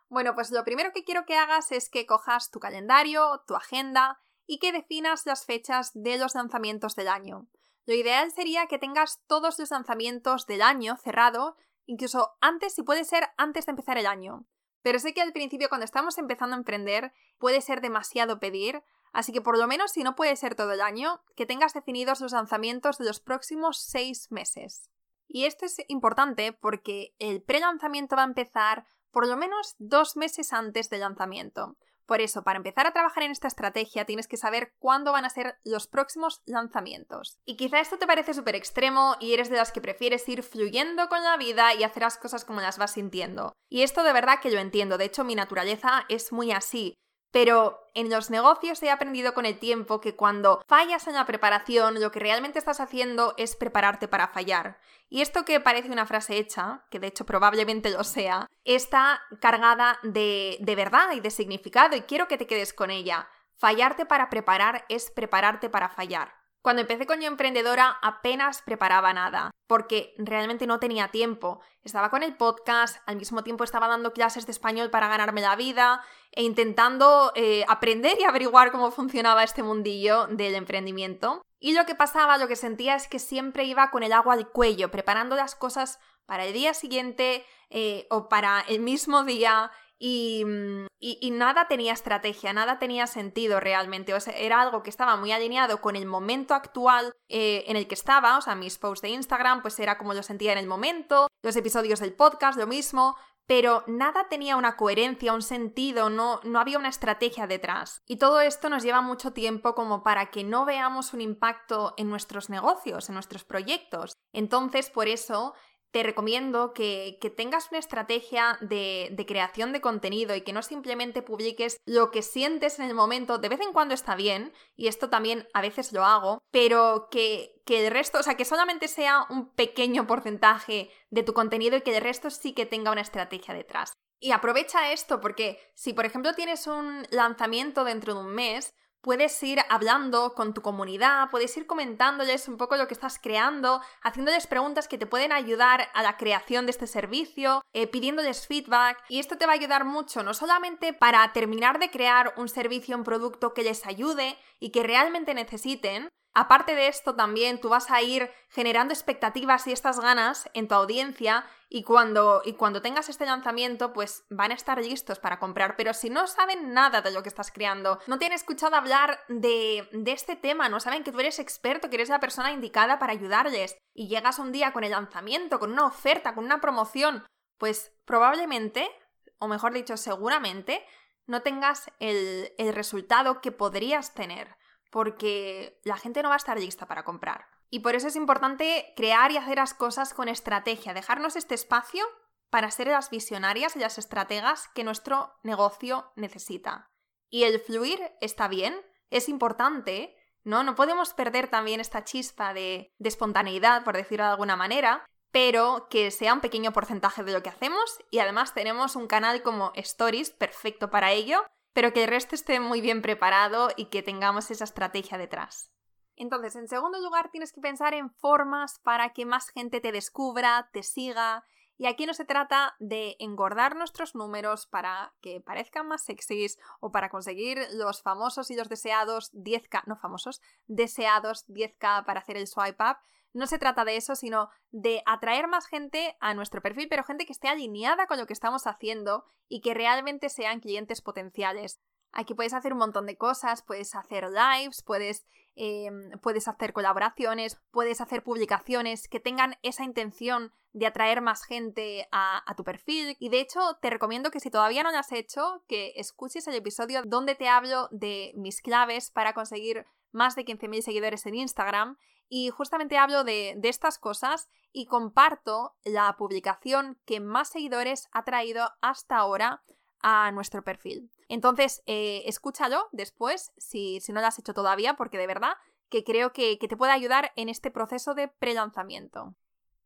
Bueno, 0.08 0.34
pues 0.34 0.50
lo 0.50 0.64
primero 0.64 0.92
que 0.92 1.04
quiero 1.04 1.24
que 1.26 1.36
hagas 1.36 1.72
es 1.72 1.90
que 1.90 2.06
cojas 2.06 2.50
tu 2.50 2.60
calendario, 2.60 3.42
tu 3.46 3.54
agenda 3.56 4.20
y 4.46 4.58
que 4.58 4.72
definas 4.72 5.26
las 5.26 5.44
fechas 5.44 5.90
de 5.94 6.18
los 6.18 6.34
lanzamientos 6.34 6.94
del 6.94 7.08
año. 7.08 7.48
Lo 7.86 7.94
ideal 7.94 8.30
sería 8.32 8.66
que 8.66 8.78
tengas 8.78 9.22
todos 9.26 9.58
los 9.58 9.70
lanzamientos 9.70 10.46
del 10.46 10.62
año 10.62 10.96
cerrado, 10.96 11.56
incluso 11.86 12.36
antes, 12.40 12.74
si 12.74 12.82
puede 12.82 13.04
ser 13.04 13.28
antes 13.36 13.66
de 13.66 13.70
empezar 13.70 13.98
el 13.98 14.06
año. 14.06 14.46
Pero 14.82 15.00
sé 15.00 15.14
que 15.14 15.22
al 15.22 15.32
principio, 15.32 15.68
cuando 15.68 15.84
estamos 15.84 16.18
empezando 16.18 16.54
a 16.54 16.58
emprender, 16.58 17.12
puede 17.38 17.60
ser 17.60 17.80
demasiado 17.80 18.38
pedir, 18.38 18.84
así 19.12 19.32
que 19.32 19.40
por 19.40 19.58
lo 19.58 19.66
menos, 19.66 19.92
si 19.92 20.04
no 20.04 20.14
puede 20.14 20.36
ser 20.36 20.54
todo 20.54 20.72
el 20.72 20.80
año, 20.80 21.22
que 21.34 21.46
tengas 21.46 21.74
definidos 21.74 22.20
los 22.20 22.32
lanzamientos 22.32 22.98
de 22.98 23.06
los 23.06 23.18
próximos 23.18 23.80
seis 23.80 24.30
meses. 24.30 24.90
Y 25.28 25.44
esto 25.44 25.64
es 25.66 25.76
importante 25.88 26.52
porque 26.52 27.14
el 27.18 27.42
pre-lanzamiento 27.42 28.14
va 28.14 28.22
a 28.22 28.26
empezar 28.26 28.86
por 29.16 29.26
lo 29.26 29.38
menos 29.38 29.76
dos 29.78 30.14
meses 30.18 30.52
antes 30.52 30.90
del 30.90 31.00
lanzamiento. 31.00 31.78
Por 32.04 32.20
eso, 32.20 32.42
para 32.42 32.58
empezar 32.58 32.86
a 32.86 32.92
trabajar 32.92 33.22
en 33.22 33.30
esta 33.30 33.48
estrategia 33.48 34.04
tienes 34.04 34.28
que 34.28 34.36
saber 34.36 34.74
cuándo 34.78 35.10
van 35.10 35.24
a 35.24 35.30
ser 35.30 35.56
los 35.64 35.86
próximos 35.86 36.42
lanzamientos. 36.44 37.38
Y 37.46 37.56
quizá 37.56 37.80
esto 37.80 37.96
te 37.96 38.06
parece 38.06 38.34
súper 38.34 38.56
extremo 38.56 39.16
y 39.18 39.32
eres 39.32 39.48
de 39.48 39.56
las 39.56 39.72
que 39.72 39.80
prefieres 39.80 40.28
ir 40.28 40.42
fluyendo 40.42 41.08
con 41.08 41.22
la 41.22 41.38
vida 41.38 41.72
y 41.72 41.82
hacer 41.82 42.02
las 42.02 42.18
cosas 42.18 42.44
como 42.44 42.60
las 42.60 42.76
vas 42.76 42.92
sintiendo. 42.92 43.54
Y 43.70 43.84
esto 43.84 44.02
de 44.02 44.12
verdad 44.12 44.38
que 44.42 44.50
lo 44.50 44.60
entiendo, 44.60 44.98
de 44.98 45.06
hecho 45.06 45.24
mi 45.24 45.34
naturaleza 45.34 46.04
es 46.10 46.30
muy 46.30 46.52
así. 46.52 46.98
Pero 47.36 47.90
en 47.92 48.08
los 48.08 48.30
negocios 48.30 48.82
he 48.82 48.90
aprendido 48.90 49.34
con 49.34 49.44
el 49.44 49.58
tiempo 49.58 50.00
que 50.00 50.16
cuando 50.16 50.64
fallas 50.66 51.06
en 51.06 51.12
la 51.12 51.26
preparación, 51.26 52.00
lo 52.00 52.10
que 52.10 52.18
realmente 52.18 52.58
estás 52.58 52.80
haciendo 52.80 53.34
es 53.36 53.56
prepararte 53.56 54.08
para 54.08 54.28
fallar. 54.28 54.80
Y 55.10 55.20
esto 55.20 55.44
que 55.44 55.60
parece 55.60 55.90
una 55.90 56.06
frase 56.06 56.38
hecha, 56.38 56.86
que 56.90 56.98
de 56.98 57.08
hecho 57.08 57.26
probablemente 57.26 57.90
lo 57.90 58.04
sea, 58.04 58.48
está 58.64 59.20
cargada 59.38 59.98
de, 60.02 60.56
de 60.60 60.74
verdad 60.76 61.12
y 61.12 61.20
de 61.20 61.30
significado 61.30 61.94
y 61.94 62.00
quiero 62.00 62.26
que 62.26 62.38
te 62.38 62.46
quedes 62.46 62.72
con 62.72 62.90
ella. 62.90 63.28
Fallarte 63.58 64.06
para 64.06 64.30
preparar 64.30 64.86
es 64.88 65.10
prepararte 65.10 65.68
para 65.68 65.90
fallar. 65.90 66.45
Cuando 66.66 66.82
empecé 66.82 67.06
con 67.06 67.20
Yo 67.20 67.28
Emprendedora 67.28 67.96
apenas 68.02 68.60
preparaba 68.60 69.12
nada, 69.12 69.52
porque 69.68 70.16
realmente 70.18 70.66
no 70.66 70.80
tenía 70.80 71.12
tiempo. 71.12 71.60
Estaba 71.84 72.10
con 72.10 72.24
el 72.24 72.34
podcast, 72.34 72.96
al 73.06 73.14
mismo 73.14 73.44
tiempo 73.44 73.62
estaba 73.62 73.86
dando 73.86 74.12
clases 74.12 74.46
de 74.46 74.50
español 74.50 74.90
para 74.90 75.06
ganarme 75.06 75.42
la 75.42 75.54
vida 75.54 76.02
e 76.32 76.42
intentando 76.42 77.30
eh, 77.36 77.64
aprender 77.68 78.18
y 78.18 78.24
averiguar 78.24 78.72
cómo 78.72 78.90
funcionaba 78.90 79.44
este 79.44 79.62
mundillo 79.62 80.26
del 80.26 80.56
emprendimiento. 80.56 81.40
Y 81.60 81.72
lo 81.72 81.86
que 81.86 81.94
pasaba, 81.94 82.36
lo 82.36 82.48
que 82.48 82.56
sentía 82.56 82.96
es 82.96 83.06
que 83.06 83.20
siempre 83.20 83.62
iba 83.62 83.92
con 83.92 84.02
el 84.02 84.12
agua 84.12 84.34
al 84.34 84.48
cuello, 84.48 84.90
preparando 84.90 85.36
las 85.36 85.54
cosas 85.54 86.00
para 86.26 86.46
el 86.46 86.52
día 86.52 86.74
siguiente 86.74 87.46
eh, 87.70 88.08
o 88.10 88.28
para 88.28 88.62
el 88.62 88.80
mismo 88.80 89.22
día 89.22 89.70
Mm, 89.98 90.86
y, 90.98 91.30
nada 91.30 91.68
tenía 91.68 91.92
estrategia, 91.92 92.52
nada 92.52 92.78
tenía 92.78 93.06
sentido 93.06 93.60
realmente. 93.60 94.12
Era 94.36 94.60
algo 94.60 94.82
que 94.82 94.90
estaba 94.90 95.16
muy 95.16 95.32
alineado 95.32 95.80
con 95.80 95.96
el 95.96 96.06
momento 96.06 96.54
actual 96.54 97.12
eh, 97.28 97.64
en 97.66 97.76
el 97.76 97.86
que 97.86 97.94
estaba. 97.94 98.38
O 98.38 98.40
sea, 98.40 98.54
mis 98.54 98.78
posts 98.78 99.02
de 99.02 99.10
Instagram, 99.10 99.62
pues 99.62 99.78
era 99.78 99.98
como 99.98 100.14
lo 100.14 100.22
sentía 100.22 100.52
en 100.52 100.58
el 100.58 100.66
momento. 100.66 101.28
Los 101.42 101.56
episodios 101.56 102.00
del 102.00 102.12
podcast, 102.12 102.58
lo 102.58 102.66
mismo. 102.66 103.16
Pero 103.46 103.84
nada 103.86 104.28
tenía 104.28 104.56
una 104.56 104.76
coherencia, 104.76 105.32
un 105.32 105.42
sentido, 105.42 106.10
no, 106.10 106.40
no 106.42 106.58
había 106.58 106.80
una 106.80 106.88
estrategia 106.88 107.46
detrás. 107.46 108.02
Y 108.04 108.16
todo 108.16 108.40
esto 108.40 108.68
nos 108.68 108.82
lleva 108.82 109.02
mucho 109.02 109.32
tiempo 109.32 109.76
como 109.76 110.02
para 110.02 110.32
que 110.32 110.42
no 110.42 110.64
veamos 110.64 111.14
un 111.14 111.20
impacto 111.20 111.94
en 111.96 112.08
nuestros 112.08 112.50
negocios, 112.50 113.08
en 113.08 113.14
nuestros 113.14 113.44
proyectos. 113.44 114.16
Entonces, 114.32 114.90
por 114.90 115.06
eso 115.06 115.54
te 115.90 116.02
recomiendo 116.02 116.72
que, 116.72 117.18
tengas 117.36 117.68
una 117.70 117.78
estrategia 117.78 118.58
de, 118.60 119.24
creación 119.26 119.72
de 119.72 119.80
contenido 119.80 120.34
y 120.34 120.42
que 120.42 120.52
no 120.52 120.62
simplemente 120.62 121.22
publiques 121.22 121.78
lo 121.86 122.10
que 122.10 122.22
sientes 122.22 122.78
en 122.78 122.86
el 122.86 122.94
momento. 122.94 123.38
De 123.38 123.48
vez 123.48 123.60
en 123.60 123.72
cuando 123.72 123.94
está 123.94 124.14
bien, 124.14 124.52
y 124.76 124.88
esto 124.88 125.08
también 125.08 125.48
a 125.54 125.60
veces 125.60 125.92
lo 125.92 126.04
hago, 126.04 126.38
pero 126.50 127.08
que, 127.10 127.62
que 127.64 127.86
el 127.86 127.92
resto, 127.92 128.18
o 128.18 128.22
sea, 128.22 128.36
que 128.36 128.44
solamente 128.44 128.88
sea 128.88 129.26
un 129.30 129.50
pequeño 129.54 130.06
porcentaje 130.06 130.90
de 131.10 131.22
tu 131.22 131.34
contenido 131.34 131.76
y 131.76 131.82
que 131.82 131.96
el 131.96 132.02
resto 132.02 132.30
sí 132.30 132.52
que 132.52 132.66
tenga 132.66 132.92
una 132.92 133.00
estrategia 133.00 133.54
detrás. 133.54 133.92
Y 134.18 134.32
aprovecha 134.32 134.92
esto 134.92 135.20
porque 135.20 135.58
si 135.74 135.92
por 135.92 136.06
ejemplo 136.06 136.34
tienes 136.34 136.66
un 136.66 137.06
lanzamiento 137.10 137.84
dentro 137.84 138.14
de 138.14 138.20
un 138.20 138.34
mes, 138.34 138.72
puedes 139.06 139.40
ir 139.44 139.60
hablando 139.68 140.34
con 140.34 140.52
tu 140.52 140.62
comunidad, 140.62 141.30
puedes 141.30 141.56
ir 141.56 141.68
comentándoles 141.68 142.48
un 142.48 142.56
poco 142.56 142.76
lo 142.76 142.88
que 142.88 142.94
estás 142.94 143.20
creando, 143.20 143.80
haciéndoles 144.02 144.48
preguntas 144.48 144.88
que 144.88 144.98
te 144.98 145.06
pueden 145.06 145.30
ayudar 145.30 145.88
a 145.94 146.02
la 146.02 146.16
creación 146.16 146.66
de 146.66 146.72
este 146.72 146.88
servicio, 146.88 147.62
eh, 147.72 147.86
pidiéndoles 147.86 148.48
feedback. 148.48 148.98
Y 149.08 149.20
esto 149.20 149.38
te 149.38 149.46
va 149.46 149.52
a 149.52 149.54
ayudar 149.54 149.84
mucho, 149.84 150.24
no 150.24 150.34
solamente 150.34 150.92
para 150.92 151.32
terminar 151.32 151.78
de 151.78 151.88
crear 151.88 152.34
un 152.36 152.48
servicio, 152.48 152.96
un 152.96 153.04
producto 153.04 153.54
que 153.54 153.62
les 153.62 153.86
ayude 153.86 154.36
y 154.58 154.70
que 154.70 154.82
realmente 154.82 155.34
necesiten, 155.34 156.08
Aparte 156.38 156.74
de 156.74 156.88
esto, 156.88 157.14
también 157.14 157.62
tú 157.62 157.70
vas 157.70 157.90
a 157.90 158.02
ir 158.02 158.30
generando 158.50 158.92
expectativas 158.92 159.66
y 159.66 159.72
estas 159.72 160.00
ganas 160.00 160.50
en 160.52 160.68
tu 160.68 160.74
audiencia 160.74 161.46
y 161.70 161.82
cuando, 161.82 162.42
y 162.44 162.52
cuando 162.52 162.82
tengas 162.82 163.08
este 163.08 163.24
lanzamiento, 163.24 163.94
pues 163.94 164.26
van 164.28 164.50
a 164.50 164.54
estar 164.54 164.78
listos 164.78 165.18
para 165.18 165.38
comprar. 165.38 165.76
Pero 165.76 165.94
si 165.94 166.10
no 166.10 166.26
saben 166.26 166.74
nada 166.74 167.00
de 167.00 167.10
lo 167.10 167.22
que 167.22 167.30
estás 167.30 167.50
creando, 167.50 168.00
no 168.06 168.18
te 168.18 168.26
han 168.26 168.32
escuchado 168.32 168.76
hablar 168.76 169.18
de, 169.28 169.88
de 169.92 170.12
este 170.12 170.36
tema, 170.36 170.68
no 170.68 170.78
saben 170.78 171.04
que 171.04 171.10
tú 171.10 171.20
eres 171.20 171.38
experto, 171.38 171.88
que 171.88 171.96
eres 171.96 172.10
la 172.10 172.20
persona 172.20 172.52
indicada 172.52 172.98
para 172.98 173.14
ayudarles, 173.14 173.74
y 173.94 174.08
llegas 174.08 174.38
un 174.38 174.52
día 174.52 174.74
con 174.74 174.84
el 174.84 174.90
lanzamiento, 174.90 175.58
con 175.58 175.72
una 175.72 175.86
oferta, 175.86 176.34
con 176.34 176.44
una 176.44 176.60
promoción, 176.60 177.24
pues 177.56 177.94
probablemente, 178.04 178.90
o 179.38 179.48
mejor 179.48 179.72
dicho, 179.72 179.96
seguramente, 179.96 180.84
no 181.24 181.40
tengas 181.40 181.90
el, 181.98 182.52
el 182.58 182.74
resultado 182.74 183.40
que 183.40 183.52
podrías 183.52 184.12
tener 184.12 184.54
porque 184.96 185.78
la 185.84 185.98
gente 185.98 186.22
no 186.22 186.30
va 186.30 186.36
a 186.36 186.38
estar 186.38 186.58
lista 186.58 186.86
para 186.86 187.04
comprar. 187.04 187.44
Y 187.68 187.80
por 187.80 187.94
eso 187.94 188.08
es 188.08 188.16
importante 188.16 188.94
crear 188.96 189.30
y 189.30 189.36
hacer 189.36 189.58
las 189.58 189.74
cosas 189.74 190.14
con 190.14 190.26
estrategia, 190.26 190.94
dejarnos 190.94 191.36
este 191.36 191.54
espacio 191.54 192.02
para 192.48 192.70
ser 192.70 192.86
las 192.86 193.10
visionarias 193.10 193.76
y 193.76 193.80
las 193.80 193.98
estrategas 193.98 194.68
que 194.74 194.84
nuestro 194.84 195.34
negocio 195.42 196.10
necesita. 196.16 196.88
Y 197.28 197.42
el 197.42 197.60
fluir 197.60 198.00
está 198.22 198.48
bien, 198.48 198.74
es 199.10 199.28
importante, 199.28 200.16
¿no? 200.44 200.64
No 200.64 200.74
podemos 200.74 201.12
perder 201.12 201.48
también 201.48 201.80
esta 201.80 202.02
chispa 202.02 202.54
de, 202.54 202.94
de 202.96 203.08
espontaneidad, 203.10 203.84
por 203.84 203.98
decirlo 203.98 204.24
de 204.24 204.30
alguna 204.30 204.56
manera, 204.56 205.04
pero 205.30 205.88
que 205.90 206.10
sea 206.10 206.32
un 206.32 206.40
pequeño 206.40 206.72
porcentaje 206.72 207.22
de 207.22 207.34
lo 207.34 207.42
que 207.42 207.50
hacemos 207.50 207.98
y 208.10 208.20
además 208.20 208.54
tenemos 208.54 208.96
un 208.96 209.08
canal 209.08 209.42
como 209.42 209.72
Stories 209.74 210.30
perfecto 210.30 210.88
para 210.88 211.12
ello 211.12 211.44
pero 211.76 211.92
que 211.92 212.04
el 212.04 212.08
resto 212.08 212.34
esté 212.34 212.58
muy 212.58 212.80
bien 212.80 213.02
preparado 213.02 213.68
y 213.76 213.90
que 213.90 214.02
tengamos 214.02 214.50
esa 214.50 214.64
estrategia 214.64 215.18
detrás. 215.18 215.70
Entonces, 216.16 216.56
en 216.56 216.68
segundo 216.68 216.98
lugar, 217.02 217.28
tienes 217.30 217.52
que 217.52 217.60
pensar 217.60 217.92
en 217.92 218.08
formas 218.08 218.78
para 218.78 219.10
que 219.10 219.26
más 219.26 219.50
gente 219.50 219.82
te 219.82 219.92
descubra, 219.92 220.70
te 220.72 220.82
siga. 220.82 221.44
Y 221.76 221.84
aquí 221.84 222.06
no 222.06 222.14
se 222.14 222.24
trata 222.24 222.76
de 222.78 223.16
engordar 223.18 223.76
nuestros 223.76 224.14
números 224.14 224.66
para 224.66 225.12
que 225.20 225.42
parezcan 225.42 225.86
más 225.86 226.02
sexys 226.02 226.58
o 226.80 226.90
para 226.90 227.10
conseguir 227.10 227.58
los 227.74 228.00
famosos 228.00 228.50
y 228.50 228.56
los 228.56 228.70
deseados 228.70 229.30
10k, 229.34 229.82
no 229.84 229.96
famosos, 229.96 230.40
deseados 230.68 231.46
10k 231.46 232.06
para 232.06 232.20
hacer 232.20 232.38
el 232.38 232.46
swipe 232.46 232.82
up, 232.82 232.96
no 233.36 233.46
se 233.46 233.58
trata 233.58 233.84
de 233.84 233.96
eso, 233.96 234.16
sino 234.16 234.48
de 234.70 235.02
atraer 235.06 235.46
más 235.46 235.66
gente 235.66 236.16
a 236.20 236.34
nuestro 236.34 236.62
perfil, 236.62 236.88
pero 236.88 237.04
gente 237.04 237.26
que 237.26 237.32
esté 237.32 237.48
alineada 237.48 238.06
con 238.06 238.18
lo 238.18 238.26
que 238.26 238.32
estamos 238.32 238.66
haciendo 238.66 239.24
y 239.48 239.60
que 239.60 239.74
realmente 239.74 240.28
sean 240.28 240.60
clientes 240.60 241.02
potenciales. 241.02 241.80
Aquí 242.12 242.34
puedes 242.34 242.54
hacer 242.54 242.72
un 242.72 242.78
montón 242.78 243.04
de 243.04 243.18
cosas, 243.18 243.62
puedes 243.62 243.94
hacer 243.94 244.28
lives, 244.30 244.82
puedes, 244.82 245.26
em, 245.54 246.10
puedes 246.22 246.48
hacer 246.48 246.72
colaboraciones, 246.72 247.60
puedes 247.70 248.00
hacer 248.00 248.22
publicaciones 248.22 249.06
que 249.06 249.20
tengan 249.20 249.56
esa 249.62 249.84
intención 249.84 250.52
de 250.72 250.86
atraer 250.86 251.20
más 251.20 251.44
gente 251.44 252.08
a, 252.12 252.42
a, 252.50 252.54
tu 252.54 252.64
perfil. 252.64 253.16
Y 253.18 253.28
de 253.28 253.40
hecho, 253.40 253.60
te 253.82 253.90
recomiendo 253.90 254.30
que 254.30 254.40
si 254.40 254.50
todavía 254.50 254.82
no 254.82 254.92
lo 254.92 254.98
has 254.98 255.12
hecho, 255.12 255.62
que 255.68 255.92
escuches 255.96 256.46
el 256.46 256.54
episodio 256.54 257.02
donde 257.04 257.34
te 257.34 257.48
hablo 257.48 257.88
de 257.90 258.32
mis 258.34 258.62
claves 258.62 259.10
para 259.10 259.34
conseguir 259.34 259.84
más 260.16 260.34
de 260.34 260.44
15.000 260.44 260.80
seguidores 260.80 261.26
en 261.26 261.36
Instagram 261.36 261.96
y 262.28 262.50
justamente 262.50 262.98
hablo 262.98 263.22
de, 263.22 263.58
estas 263.62 263.98
cosas 263.98 264.48
y 264.72 264.86
comparto 264.86 265.76
la 265.84 266.16
publicación 266.16 266.98
que 267.04 267.20
más 267.20 267.50
seguidores 267.50 268.08
ha 268.12 268.24
traído 268.24 268.70
hasta 268.80 269.16
ahora 269.16 269.62
a 270.00 270.30
nuestro 270.32 270.62
perfil. 270.62 271.10
Entonces, 271.28 271.82
eh, 271.86 272.22
escúchalo 272.26 272.88
después, 272.92 273.52
si, 273.56 274.00
no 274.08 274.20
lo 274.20 274.26
has 274.26 274.38
hecho 274.38 274.54
todavía, 274.54 274.94
porque 274.94 275.18
de 275.18 275.26
verdad 275.26 275.52
que 275.88 276.02
creo 276.02 276.32
que, 276.32 276.58
que 276.58 276.68
te 276.68 276.76
puede 276.76 276.92
ayudar 276.92 277.32
en 277.36 277.48
este 277.48 277.70
proceso 277.70 278.14
de 278.14 278.28
pre-lanzamiento. 278.28 279.36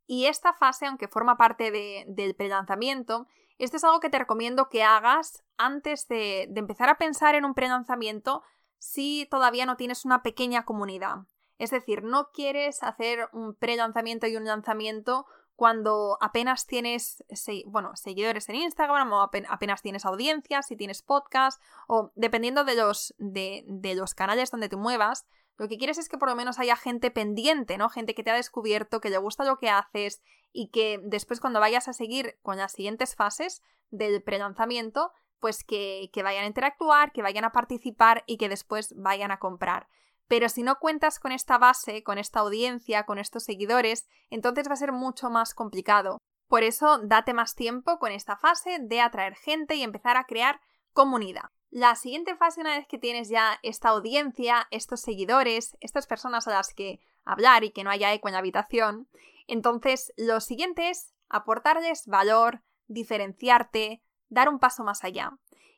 Y 0.06 0.26
esta 0.26 0.54
fase, 0.54 0.86
aunque 0.86 1.08
forma 1.08 1.36
parte 1.36 1.70
del 1.70 2.34
prelanzamiento, 2.34 3.26
esto 3.58 3.76
es 3.76 3.84
algo 3.84 4.00
que 4.00 4.10
te 4.10 4.18
recomiendo 4.18 4.68
que 4.68 4.82
hagas 4.82 5.44
antes 5.58 6.08
de, 6.08 6.46
de 6.48 6.60
empezar 6.60 6.88
a 6.88 6.96
pensar 6.96 7.34
en 7.34 7.44
un 7.44 7.54
prelanzamiento 7.54 8.42
si 8.80 9.28
todavía 9.30 9.66
no 9.66 9.76
tienes 9.76 10.04
una 10.04 10.22
pequeña 10.22 10.64
comunidad. 10.64 11.18
Es 11.58 11.70
decir, 11.70 12.02
no 12.02 12.30
quieres 12.32 12.82
hacer 12.82 13.28
un 13.32 13.54
pre-lanzamiento 13.54 14.26
y 14.26 14.36
un 14.36 14.46
lanzamiento 14.46 15.26
cuando 15.54 16.16
apenas 16.22 16.66
tienes 16.66 17.22
bueno, 17.66 17.94
seguidores 17.94 18.48
en 18.48 18.56
Instagram 18.56 19.12
o 19.12 19.20
apenas 19.20 19.82
tienes 19.82 20.06
audiencias, 20.06 20.66
si 20.66 20.76
tienes 20.76 21.02
podcast 21.02 21.62
o 21.86 22.12
dependiendo 22.14 22.64
de 22.64 22.76
los, 22.76 23.14
de, 23.18 23.64
de 23.66 23.94
los 23.94 24.14
canales 24.14 24.50
donde 24.50 24.70
te 24.70 24.76
muevas, 24.76 25.26
lo 25.58 25.68
que 25.68 25.76
quieres 25.76 25.98
es 25.98 26.08
que 26.08 26.16
por 26.16 26.30
lo 26.30 26.34
menos 26.34 26.58
haya 26.58 26.76
gente 26.76 27.10
pendiente, 27.10 27.76
¿no? 27.76 27.90
Gente 27.90 28.14
que 28.14 28.22
te 28.22 28.30
ha 28.30 28.34
descubierto, 28.34 29.02
que 29.02 29.10
le 29.10 29.18
gusta 29.18 29.44
lo 29.44 29.58
que 29.58 29.68
haces 29.68 30.22
y 30.50 30.68
que 30.68 30.98
después 31.02 31.40
cuando 31.40 31.60
vayas 31.60 31.86
a 31.88 31.92
seguir 31.92 32.38
con 32.40 32.56
las 32.56 32.72
siguientes 32.72 33.14
fases 33.14 33.62
del 33.90 34.22
prelanzamiento, 34.22 35.12
pues 35.40 35.64
que, 35.64 36.10
que 36.12 36.22
vayan 36.22 36.44
a 36.44 36.48
interactuar, 36.48 37.12
que 37.12 37.22
vayan 37.22 37.44
a 37.44 37.52
participar 37.52 38.24
y 38.26 38.36
que 38.36 38.48
después 38.48 38.94
vayan 38.96 39.30
a 39.30 39.38
comprar. 39.38 39.88
Pero 40.28 40.48
si 40.48 40.62
no 40.62 40.78
cuentas 40.78 41.18
con 41.18 41.32
esta 41.32 41.58
base, 41.58 42.04
con 42.04 42.18
esta 42.18 42.40
audiencia, 42.40 43.04
con 43.04 43.18
estos 43.18 43.42
seguidores, 43.42 44.08
entonces 44.30 44.68
va 44.68 44.74
a 44.74 44.76
ser 44.76 44.92
mucho 44.92 45.28
más 45.28 45.54
complicado. 45.54 46.18
Por 46.46 46.62
eso, 46.62 46.98
date 46.98 47.34
más 47.34 47.54
tiempo 47.54 47.98
con 47.98 48.12
esta 48.12 48.36
fase 48.36 48.78
de 48.80 49.00
atraer 49.00 49.34
gente 49.34 49.74
y 49.74 49.82
empezar 49.82 50.16
a 50.16 50.24
crear 50.24 50.60
comunidad. 50.92 51.50
La 51.70 51.94
siguiente 51.94 52.34
fase, 52.34 52.60
una 52.60 52.76
vez 52.76 52.86
que 52.88 52.98
tienes 52.98 53.28
ya 53.28 53.60
esta 53.62 53.90
audiencia, 53.90 54.66
estos 54.72 55.00
seguidores, 55.00 55.76
estas 55.80 56.08
personas 56.08 56.48
a 56.48 56.52
las 56.52 56.74
que 56.74 57.00
hablar 57.24 57.62
y 57.62 57.70
que 57.70 57.84
no 57.84 57.90
haya 57.90 58.12
eco 58.12 58.28
en 58.28 58.32
la 58.32 58.40
habitación, 58.40 59.08
entonces 59.46 60.12
lo 60.16 60.40
siguiente 60.40 60.90
es 60.90 61.14
aportarles 61.28 62.06
valor, 62.06 62.62
diferenciarte, 62.88 64.02
dar 64.30 64.48
un 64.48 64.58
paso 64.58 64.82
más 64.82 65.04
allá. 65.04 65.32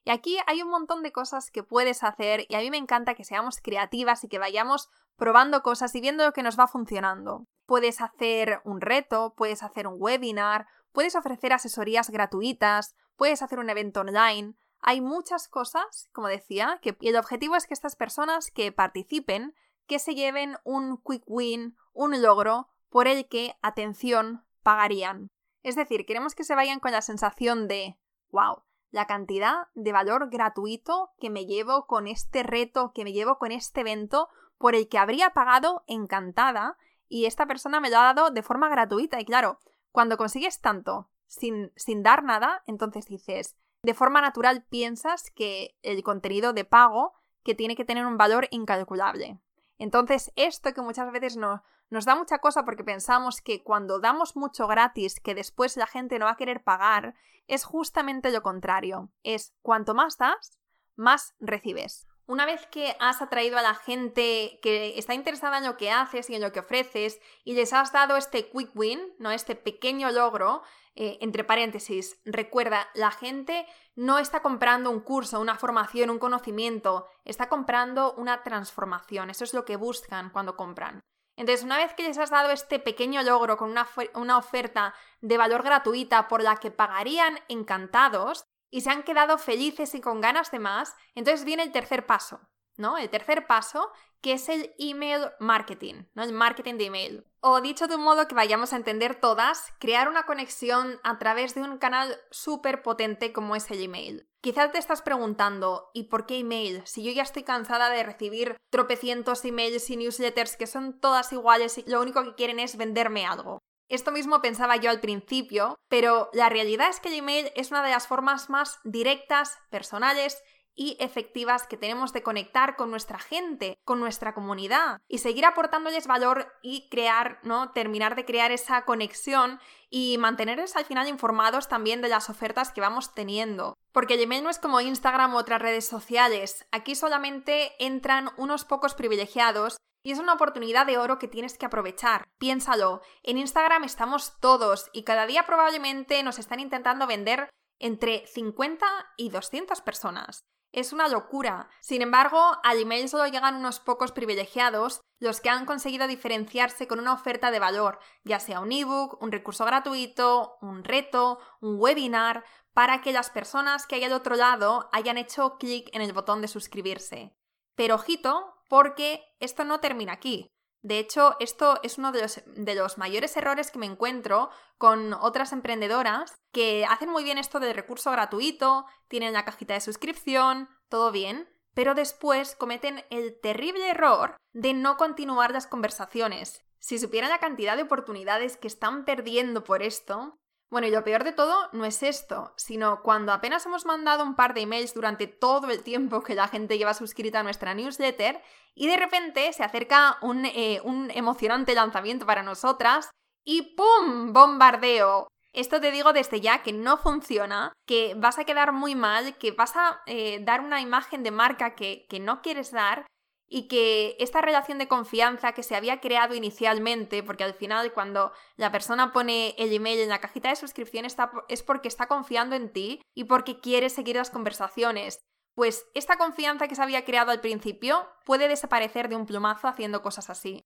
Y 0.05 0.11
aquí 0.11 0.39
hay 0.47 0.63
un 0.63 0.69
montón 0.69 1.03
de 1.03 1.13
cosas 1.13 1.51
que 1.51 1.63
puedes 1.63 2.03
hacer 2.03 2.47
y 2.49 2.55
a 2.55 2.59
mí 2.59 2.71
me 2.71 2.77
encanta 2.77 3.15
que 3.15 3.25
seamos 3.25 3.61
creativas 3.61 4.25
y 4.25 4.29
que 4.29 4.39
vayamos 4.39 4.91
probando 5.17 5.63
cosas 5.63 5.95
y 5.95 6.01
viendo 6.01 6.25
lo 6.25 6.33
que 6.33 6.43
nos 6.43 6.59
va 6.59 6.67
funcionando. 6.67 7.47
Puedes 7.67 8.01
hacer 8.01 8.61
un 8.65 8.81
reto, 8.81 9.35
puedes 9.37 9.63
hacer 9.63 9.87
un 9.87 9.97
webinar, 9.99 10.67
puedes 10.93 11.15
ofrecer 11.15 11.53
asesorías 11.53 12.11
gratuitas, 12.11 12.97
puedes 13.17 13.43
hacer 13.43 13.59
un 13.61 13.71
evento 13.71 14.01
online. 14.01 14.55
Hay 14.81 15.01
muchas 15.01 15.49
cosas, 15.49 16.09
como 16.13 16.27
decía, 16.27 16.81
que 16.83 16.97
y 17.01 17.09
el 17.09 17.17
objetivo 17.17 17.55
es 17.55 17.67
que 17.69 17.75
estas 17.75 17.95
personas 17.95 18.51
que 18.51 18.73
participen, 18.73 19.55
que 19.87 20.01
se 20.01 20.17
lleven 20.17 20.57
un 20.65 21.01
quick 21.01 21.23
win, 21.27 21.77
un 21.93 22.21
logro 22.21 22.69
por 22.89 23.07
el 23.07 23.29
que, 23.29 23.57
atención, 23.63 24.45
pagarían. 24.65 25.29
Es 25.63 25.77
decir, 25.77 26.05
queremos 26.05 26.35
que 26.35 26.45
se 26.45 26.57
vayan 26.57 26.81
con 26.81 26.91
la 26.91 27.03
sensación 27.03 27.69
de, 27.69 27.97
wow, 28.33 28.63
la 28.91 29.07
cantidad 29.07 29.69
de 29.75 29.93
valor 29.93 30.29
gratuito 30.31 31.13
que 31.19 31.31
me 31.31 31.47
llevo 31.47 31.87
con 31.87 32.09
este 32.09 32.43
reto, 32.43 32.93
que 32.93 33.05
me 33.05 33.13
llevo 33.13 33.39
con 33.39 33.53
este 33.53 33.81
evento, 33.83 34.29
por 34.59 34.75
el 34.75 34.89
que 34.89 34.99
habría 34.99 35.31
pagado 35.31 35.85
encantada 35.87 36.77
y 37.09 37.27
esta 37.27 37.47
persona 37.47 37.81
me 37.81 37.91
lo 37.91 37.99
ha 37.99 38.15
dado 38.15 38.31
de 38.31 38.43
forma 38.43 38.69
gratuita. 38.69 39.21
Y 39.21 39.25
claro, 39.25 39.59
cuando 39.91 40.17
consigues 40.17 40.61
tanto 40.61 41.09
sin, 41.27 41.73
sin 41.77 42.03
dar 42.03 42.23
nada, 42.23 42.63
entonces 42.67 43.07
dices, 43.07 43.57
de 43.83 43.95
forma 43.95 44.21
natural 44.21 44.65
piensas 44.65 45.31
que 45.31 45.77
el 45.83 46.03
contenido 46.03 46.53
de 46.53 46.65
pago 46.65 47.15
que 47.43 47.55
tiene 47.55 47.77
que 47.77 47.85
tener 47.85 48.07
un 48.07 48.17
valor 48.17 48.47
incalculable. 48.51 49.39
Entonces, 49.79 50.33
esto 50.37 50.73
que 50.73 50.81
muchas 50.81 51.11
veces 51.11 51.37
no, 51.37 51.65
nos 51.93 52.07
da 52.07 52.15
mucha 52.15 52.39
cosa 52.39 52.65
porque 52.65 52.85
pensamos 52.85 53.43
que 53.43 53.63
cuando 53.63 54.01
damos 54.01 54.35
mucho 54.35 54.67
gratis, 54.67 55.21
que 55.21 55.35
después 55.35 55.77
la 55.77 55.87
gente 55.87 56.19
no 56.19 56.25
va 56.25 56.31
a 56.31 56.37
querer 56.39 56.65
pagar, 56.65 57.15
es 57.49 57.65
justamente 57.65 58.31
lo 58.31 58.41
contrario. 58.41 59.11
Es 59.23 59.55
cuanto 59.61 59.95
más 59.95 60.17
das, 60.17 60.59
más 60.97 61.35
recibes. 61.39 62.07
Una 62.25 62.47
vez 62.47 62.67
que 62.69 62.97
has 62.99 63.21
atraído 63.21 63.59
a 63.59 63.63
la 63.63 63.75
gente 63.75 64.59
que 64.63 64.99
está 64.99 65.13
interesada 65.13 65.59
en 65.59 65.67
lo 65.67 65.77
que 65.77 65.91
haces 65.91 66.31
y 66.31 66.35
en 66.35 66.41
lo 66.41 66.51
que 66.51 66.61
ofreces 66.61 67.21
y 67.45 67.53
les 67.53 67.75
has 67.75 67.93
dado 67.93 68.17
este 68.17 68.49
quick 68.49 68.71
win, 68.75 68.99
¿no? 69.19 69.31
Este 69.31 69.55
pequeño 69.55 70.11
logro, 70.11 70.63
eh, 70.95 71.19
entre 71.21 71.45
paréntesis, 71.45 72.19
recuerda, 72.25 72.89
la 72.95 73.11
gente 73.11 73.67
no 73.97 74.19
está 74.19 74.41
comprando 74.41 74.89
un 74.89 75.01
curso, 75.01 75.41
una 75.41 75.57
formación, 75.59 76.09
un 76.09 76.19
conocimiento, 76.19 77.07
está 77.27 77.51
comprando 77.51 78.15
una 78.15 78.43
transformación. 78.43 79.29
Eso 79.29 79.45
es 79.45 79.53
lo 79.53 79.67
que 79.67 79.77
buscan 79.77 80.31
cuando 80.31 80.57
compran. 80.57 81.03
Entonces, 81.37 81.65
una 81.65 81.79
vez 81.79 81.95
que 81.95 82.03
les 82.03 82.19
has 82.19 82.31
dado 82.31 82.51
este 82.51 82.79
pequeño 82.79 83.23
logro 83.23 83.57
con 83.57 83.71
una, 83.71 83.89
una, 84.15 84.37
oferta 84.37 84.95
de 85.21 85.39
valor 85.39 85.63
gratuita 85.63 86.29
por 86.29 86.43
la 86.43 86.57
que 86.57 86.71
pagarían 86.71 87.39
encantados 87.49 88.45
y 88.71 88.83
se 88.83 88.91
han 88.91 89.03
quedado 89.03 89.39
felices 89.39 89.95
y 89.95 90.01
con 90.01 90.21
ganas 90.21 90.51
de 90.51 90.59
más, 90.59 90.95
entonces 91.15 91.45
viene 91.45 91.63
el 91.63 91.73
tercer 91.73 92.07
paso, 92.07 92.41
¿no? 92.77 92.99
El 92.99 93.09
tercer 93.11 93.47
paso, 93.47 93.93
que 94.21 94.35
es 94.35 94.49
el 94.49 94.75
email 94.79 95.31
marketing, 95.41 96.05
¿no? 96.15 96.23
El 96.23 96.33
marketing 96.33 96.75
de 96.75 96.87
email. 96.87 97.32
O 97.45 97.61
dicho 97.61 97.89
de 97.89 97.97
un 97.97 98.03
modo 98.03 98.29
que 98.29 98.37
vayamos 98.37 98.73
a 98.73 98.77
entender 98.77 99.17
todas, 99.17 99.75
crear 99.81 100.09
una 100.09 100.27
conexión 100.27 101.01
a 101.03 101.19
través 101.19 101.57
de 101.57 101.63
un 101.63 101.77
canal 101.77 102.17
súper 102.31 102.83
potente 102.83 103.33
como 103.33 103.57
es 103.57 103.69
el 103.73 103.83
email. 103.83 104.29
Quizás 104.41 104.71
te 104.71 104.79
estás 104.79 105.03
preguntando, 105.03 105.91
¿y 105.93 106.05
por 106.05 106.25
qué 106.25 106.39
email? 106.39 106.83
Si 106.85 107.03
yo 107.03 107.11
ya 107.11 107.25
estoy 107.25 107.43
cansada 107.43 107.91
de 107.91 108.05
recibir 108.05 108.57
tropecientos 108.71 109.45
emails 109.45 109.91
y 109.91 109.97
newsletters 109.97 110.57
que 110.57 110.69
son 110.69 111.01
todas 111.01 111.33
iguales 111.33 111.79
y 111.79 111.91
lo 111.91 112.01
único 112.01 112.23
que 112.23 112.37
quieren 112.37 112.61
es 112.61 112.77
venderme 112.77 113.27
algo. 113.27 113.59
Esto 113.89 114.13
mismo 114.13 114.41
pensaba 114.41 114.77
yo 114.77 114.91
al 114.91 115.01
principio, 115.01 115.75
pero 115.89 116.31
la 116.33 116.49
realidad 116.49 116.91
es 116.91 117.01
que 117.01 117.09
el 117.09 117.17
email 117.17 117.51
es 117.57 117.73
una 117.73 117.83
de 117.83 117.91
las 117.91 118.07
formas 118.07 118.51
más 118.51 118.79
directas, 118.85 119.59
personales 119.69 120.41
y 120.75 120.97
efectivas 121.01 121.67
que 121.67 121.77
tenemos 121.77 122.13
de 122.13 122.23
conectar 122.23 122.77
con 122.77 122.91
nuestra 122.91 123.19
gente, 123.19 123.79
con 123.85 124.01
nuestra 124.01 124.35
comunidad 124.35 125.01
y 125.09 125.19
seguir 125.19 125.45
aportándoles 125.45 126.07
valor 126.07 126.53
y 126.63 126.89
crear, 126.89 127.41
¿no? 127.43 127.73
Terminar 127.73 128.17
de 128.17 128.25
crear 128.25 128.53
esa 128.53 128.85
conexión 128.85 129.61
y 129.91 130.17
mantenerles 130.19 130.77
al 130.77 130.85
final 130.85 131.09
informados 131.09 131.69
también 131.69 132.01
de 132.01 132.09
las 132.09 132.31
ofertas 132.31 132.73
que 132.73 132.81
vamos 132.81 133.15
teniendo. 133.15 133.77
Porque 133.93 134.17
Gmail 134.17 134.43
no 134.43 134.51
es 134.51 134.59
como 134.59 134.81
Instagram 134.81 135.35
u 135.35 135.39
otras 135.39 135.61
redes 135.61 135.87
sociales. 135.87 136.67
Aquí 136.73 136.95
solamente 136.95 137.73
entran 137.79 138.31
unos 138.37 138.65
pocos 138.65 138.95
privilegiados 138.95 139.77
y 140.03 140.13
es 140.13 140.19
una 140.19 140.33
oportunidad 140.33 140.87
de 140.87 140.99
oro 140.99 141.19
que 141.19 141.29
tienes 141.29 141.57
que 141.59 141.67
aprovechar. 141.67 142.27
Piénsalo, 142.39 143.03
en 143.23 143.39
Instagram 143.39 143.85
estamos 143.85 144.39
todos 144.41 144.91
y 144.93 145.05
cada 145.05 145.27
día 145.27 145.45
probablemente 145.47 146.23
nos 146.23 146.39
están 146.39 146.61
intentando 146.61 147.07
vender 147.07 147.49
entre 147.79 148.27
50 148.27 148.87
y 149.17 149.31
200 149.31 149.81
personas. 149.83 150.45
Es 150.73 150.95
una 150.95 151.07
locura. 151.09 151.69
Sin 151.81 152.01
embargo, 152.01 152.41
al 152.65 152.81
email 152.81 153.09
solo 153.09 153.27
llegan 153.27 153.57
unos 153.57 153.79
pocos 153.79 154.11
privilegiados, 154.11 155.03
los 155.19 155.43
que 155.43 155.51
han 155.51 155.67
conseguido 155.67 156.07
diferenciarse 156.07 156.89
con 156.89 156.99
una 156.99 157.13
oferta 157.13 157.51
de 157.51 157.59
valor, 157.59 157.99
ya 158.25 158.41
sea 158.41 158.61
un 158.61 158.73
ebook, 158.73 159.23
un 159.23 159.31
recurso 159.33 159.67
gratuito, 159.67 160.57
un 160.63 160.83
reto, 160.83 161.39
un 161.61 161.79
webinar, 161.79 162.43
para 162.73 163.03
que 163.03 163.13
las 163.13 163.29
personas 163.29 163.87
que 163.87 163.97
hay 163.97 164.05
al 164.05 164.15
otro 164.15 164.35
lado 164.35 164.89
hayan 164.93 165.19
hecho 165.19 165.59
clic 165.59 165.91
en 165.93 166.01
el 166.01 166.15
botón 166.15 166.41
de 166.41 166.49
suscribirse. 166.49 167.37
Pero 167.75 167.97
ojito, 167.97 168.55
porque 168.71 169.23
esto 169.41 169.65
no 169.65 169.81
termina 169.81 170.15
aquí. 170.15 170.49
De 170.83 170.99
hecho, 170.99 171.37
esto 171.39 171.79
es 171.85 171.97
uno 171.97 172.11
de 172.11 172.75
los, 172.75 172.99
mayores 172.99 173.37
errores 173.37 173.71
que 173.71 173.79
me 173.79 173.87
encuentro 173.87 174.51
con 174.79 175.15
otras 175.15 175.53
emprendedoras 175.53 176.35
que 176.53 176.85
hacen 176.85 177.09
muy 177.09 177.23
bien 177.23 177.39
esto 177.39 177.61
del 177.61 177.75
recurso 177.75 178.11
gratuito, 178.11 178.85
tienen 179.07 179.33
la 179.33 179.45
cajita 179.45 179.75
de 179.75 179.81
suscripción, 179.81 180.69
todo 180.89 181.13
bien, 181.13 181.49
pero 181.73 181.95
después 181.95 182.57
cometen 182.57 183.05
el 183.11 183.39
terrible 183.41 183.91
error 183.91 184.37
de 184.53 184.75
no 184.75 184.97
continuar 184.97 185.53
las 185.53 185.69
conversaciones. 185.69 186.65
Si 186.81 186.99
supieran 186.99 187.31
la 187.31 187.39
cantidad 187.39 187.77
de 187.77 187.85
oportunidades 187.85 188.57
que 188.57 188.67
están 188.67 189.05
perdiendo 189.05 189.63
por 189.63 189.85
esto, 189.85 190.41
bueno, 190.73 190.87
y 190.87 190.91
lo 190.91 191.05
peor 191.05 191.23
de 191.23 191.33
todo 191.33 191.69
no 191.73 191.85
es 191.85 192.03
esto, 192.03 192.55
sino 192.57 193.03
cuando 193.03 193.31
apenas 193.31 193.67
hemos 193.67 193.85
mandado 193.85 194.25
un 194.25 194.35
par 194.35 194.55
de 194.55 194.63
emails 194.63 194.95
durante 194.95 195.27
todo 195.27 195.71
el 195.71 195.83
tiempo 195.83 196.23
que 196.23 196.35
la 196.35 196.49
gente 196.49 196.79
lleva 196.79 196.95
suscrita 196.95 197.41
a 197.41 197.43
nuestra 197.43 197.75
newsletter 197.75 198.41
y 198.75 198.87
de 198.87 198.97
repente 198.97 199.53
se 199.53 199.65
acerca 199.65 200.17
un, 200.23 200.47
eh, 200.47 200.81
emocionante 201.13 201.75
lanzamiento 201.75 202.25
para 202.25 202.43
nosotras 202.43 203.11
y 203.45 203.77
¡pum! 203.77 204.33
¡Bombardeo! 204.33 205.29
Esto 205.53 205.79
te 205.79 205.91
digo 205.91 206.15
desde 206.15 206.41
ya 206.41 206.63
que 206.63 206.73
no 206.73 206.97
funciona, 206.97 207.75
que 207.87 208.15
vas 208.17 208.39
a 208.39 208.45
quedar 208.45 208.73
muy 208.73 208.95
mal, 208.95 209.37
que 209.37 209.51
vas 209.51 209.77
a 209.77 210.01
eh, 210.07 210.39
dar 210.43 210.63
una 210.63 210.81
imagen 210.81 211.23
de 211.23 211.33
marca 211.33 211.75
que, 211.75 212.07
que 212.09 212.19
no 212.19 212.41
quieres 212.41 212.73
dar 212.73 213.05
y 213.53 213.69
que 213.69 214.17
esta 214.19 214.41
relación 214.41 214.79
de 214.79 214.89
confianza 214.89 215.53
que 215.53 215.63
se 215.63 215.77
había 215.77 216.01
creado 216.01 216.35
inicialmente, 216.35 217.23
porque 217.23 217.45
al 217.45 217.53
final 217.53 217.93
cuando 217.93 218.33
la 218.57 218.73
persona 218.73 219.13
pone 219.13 219.55
el 219.59 219.73
email 219.73 220.01
en 220.01 220.09
la 220.09 220.21
cajita 220.21 220.49
de 220.49 220.57
suscripción 220.57 221.05
está, 221.05 221.31
es 221.49 221.63
porque 221.63 221.89
está 221.89 222.07
confiando 222.07 222.57
en 222.57 222.73
ti 222.73 223.03
y 223.15 223.25
porque 223.25 223.61
quiere 223.61 223.91
seguir 223.91 224.17
las 224.17 224.31
conversaciones. 224.31 225.21
Pues 225.55 225.87
esta 225.95 226.17
confianza 226.17 226.67
que 226.67 226.75
se 226.75 226.83
había 226.83 227.05
creado 227.05 227.31
al 227.31 227.43
principio 227.43 228.09
puede 228.25 228.49
desaparecer 228.49 229.11
de 229.11 229.17
un 229.17 229.27
plumazo 229.27 229.69
haciendo 229.69 230.01
cosas 230.01 230.31
así. 230.31 230.65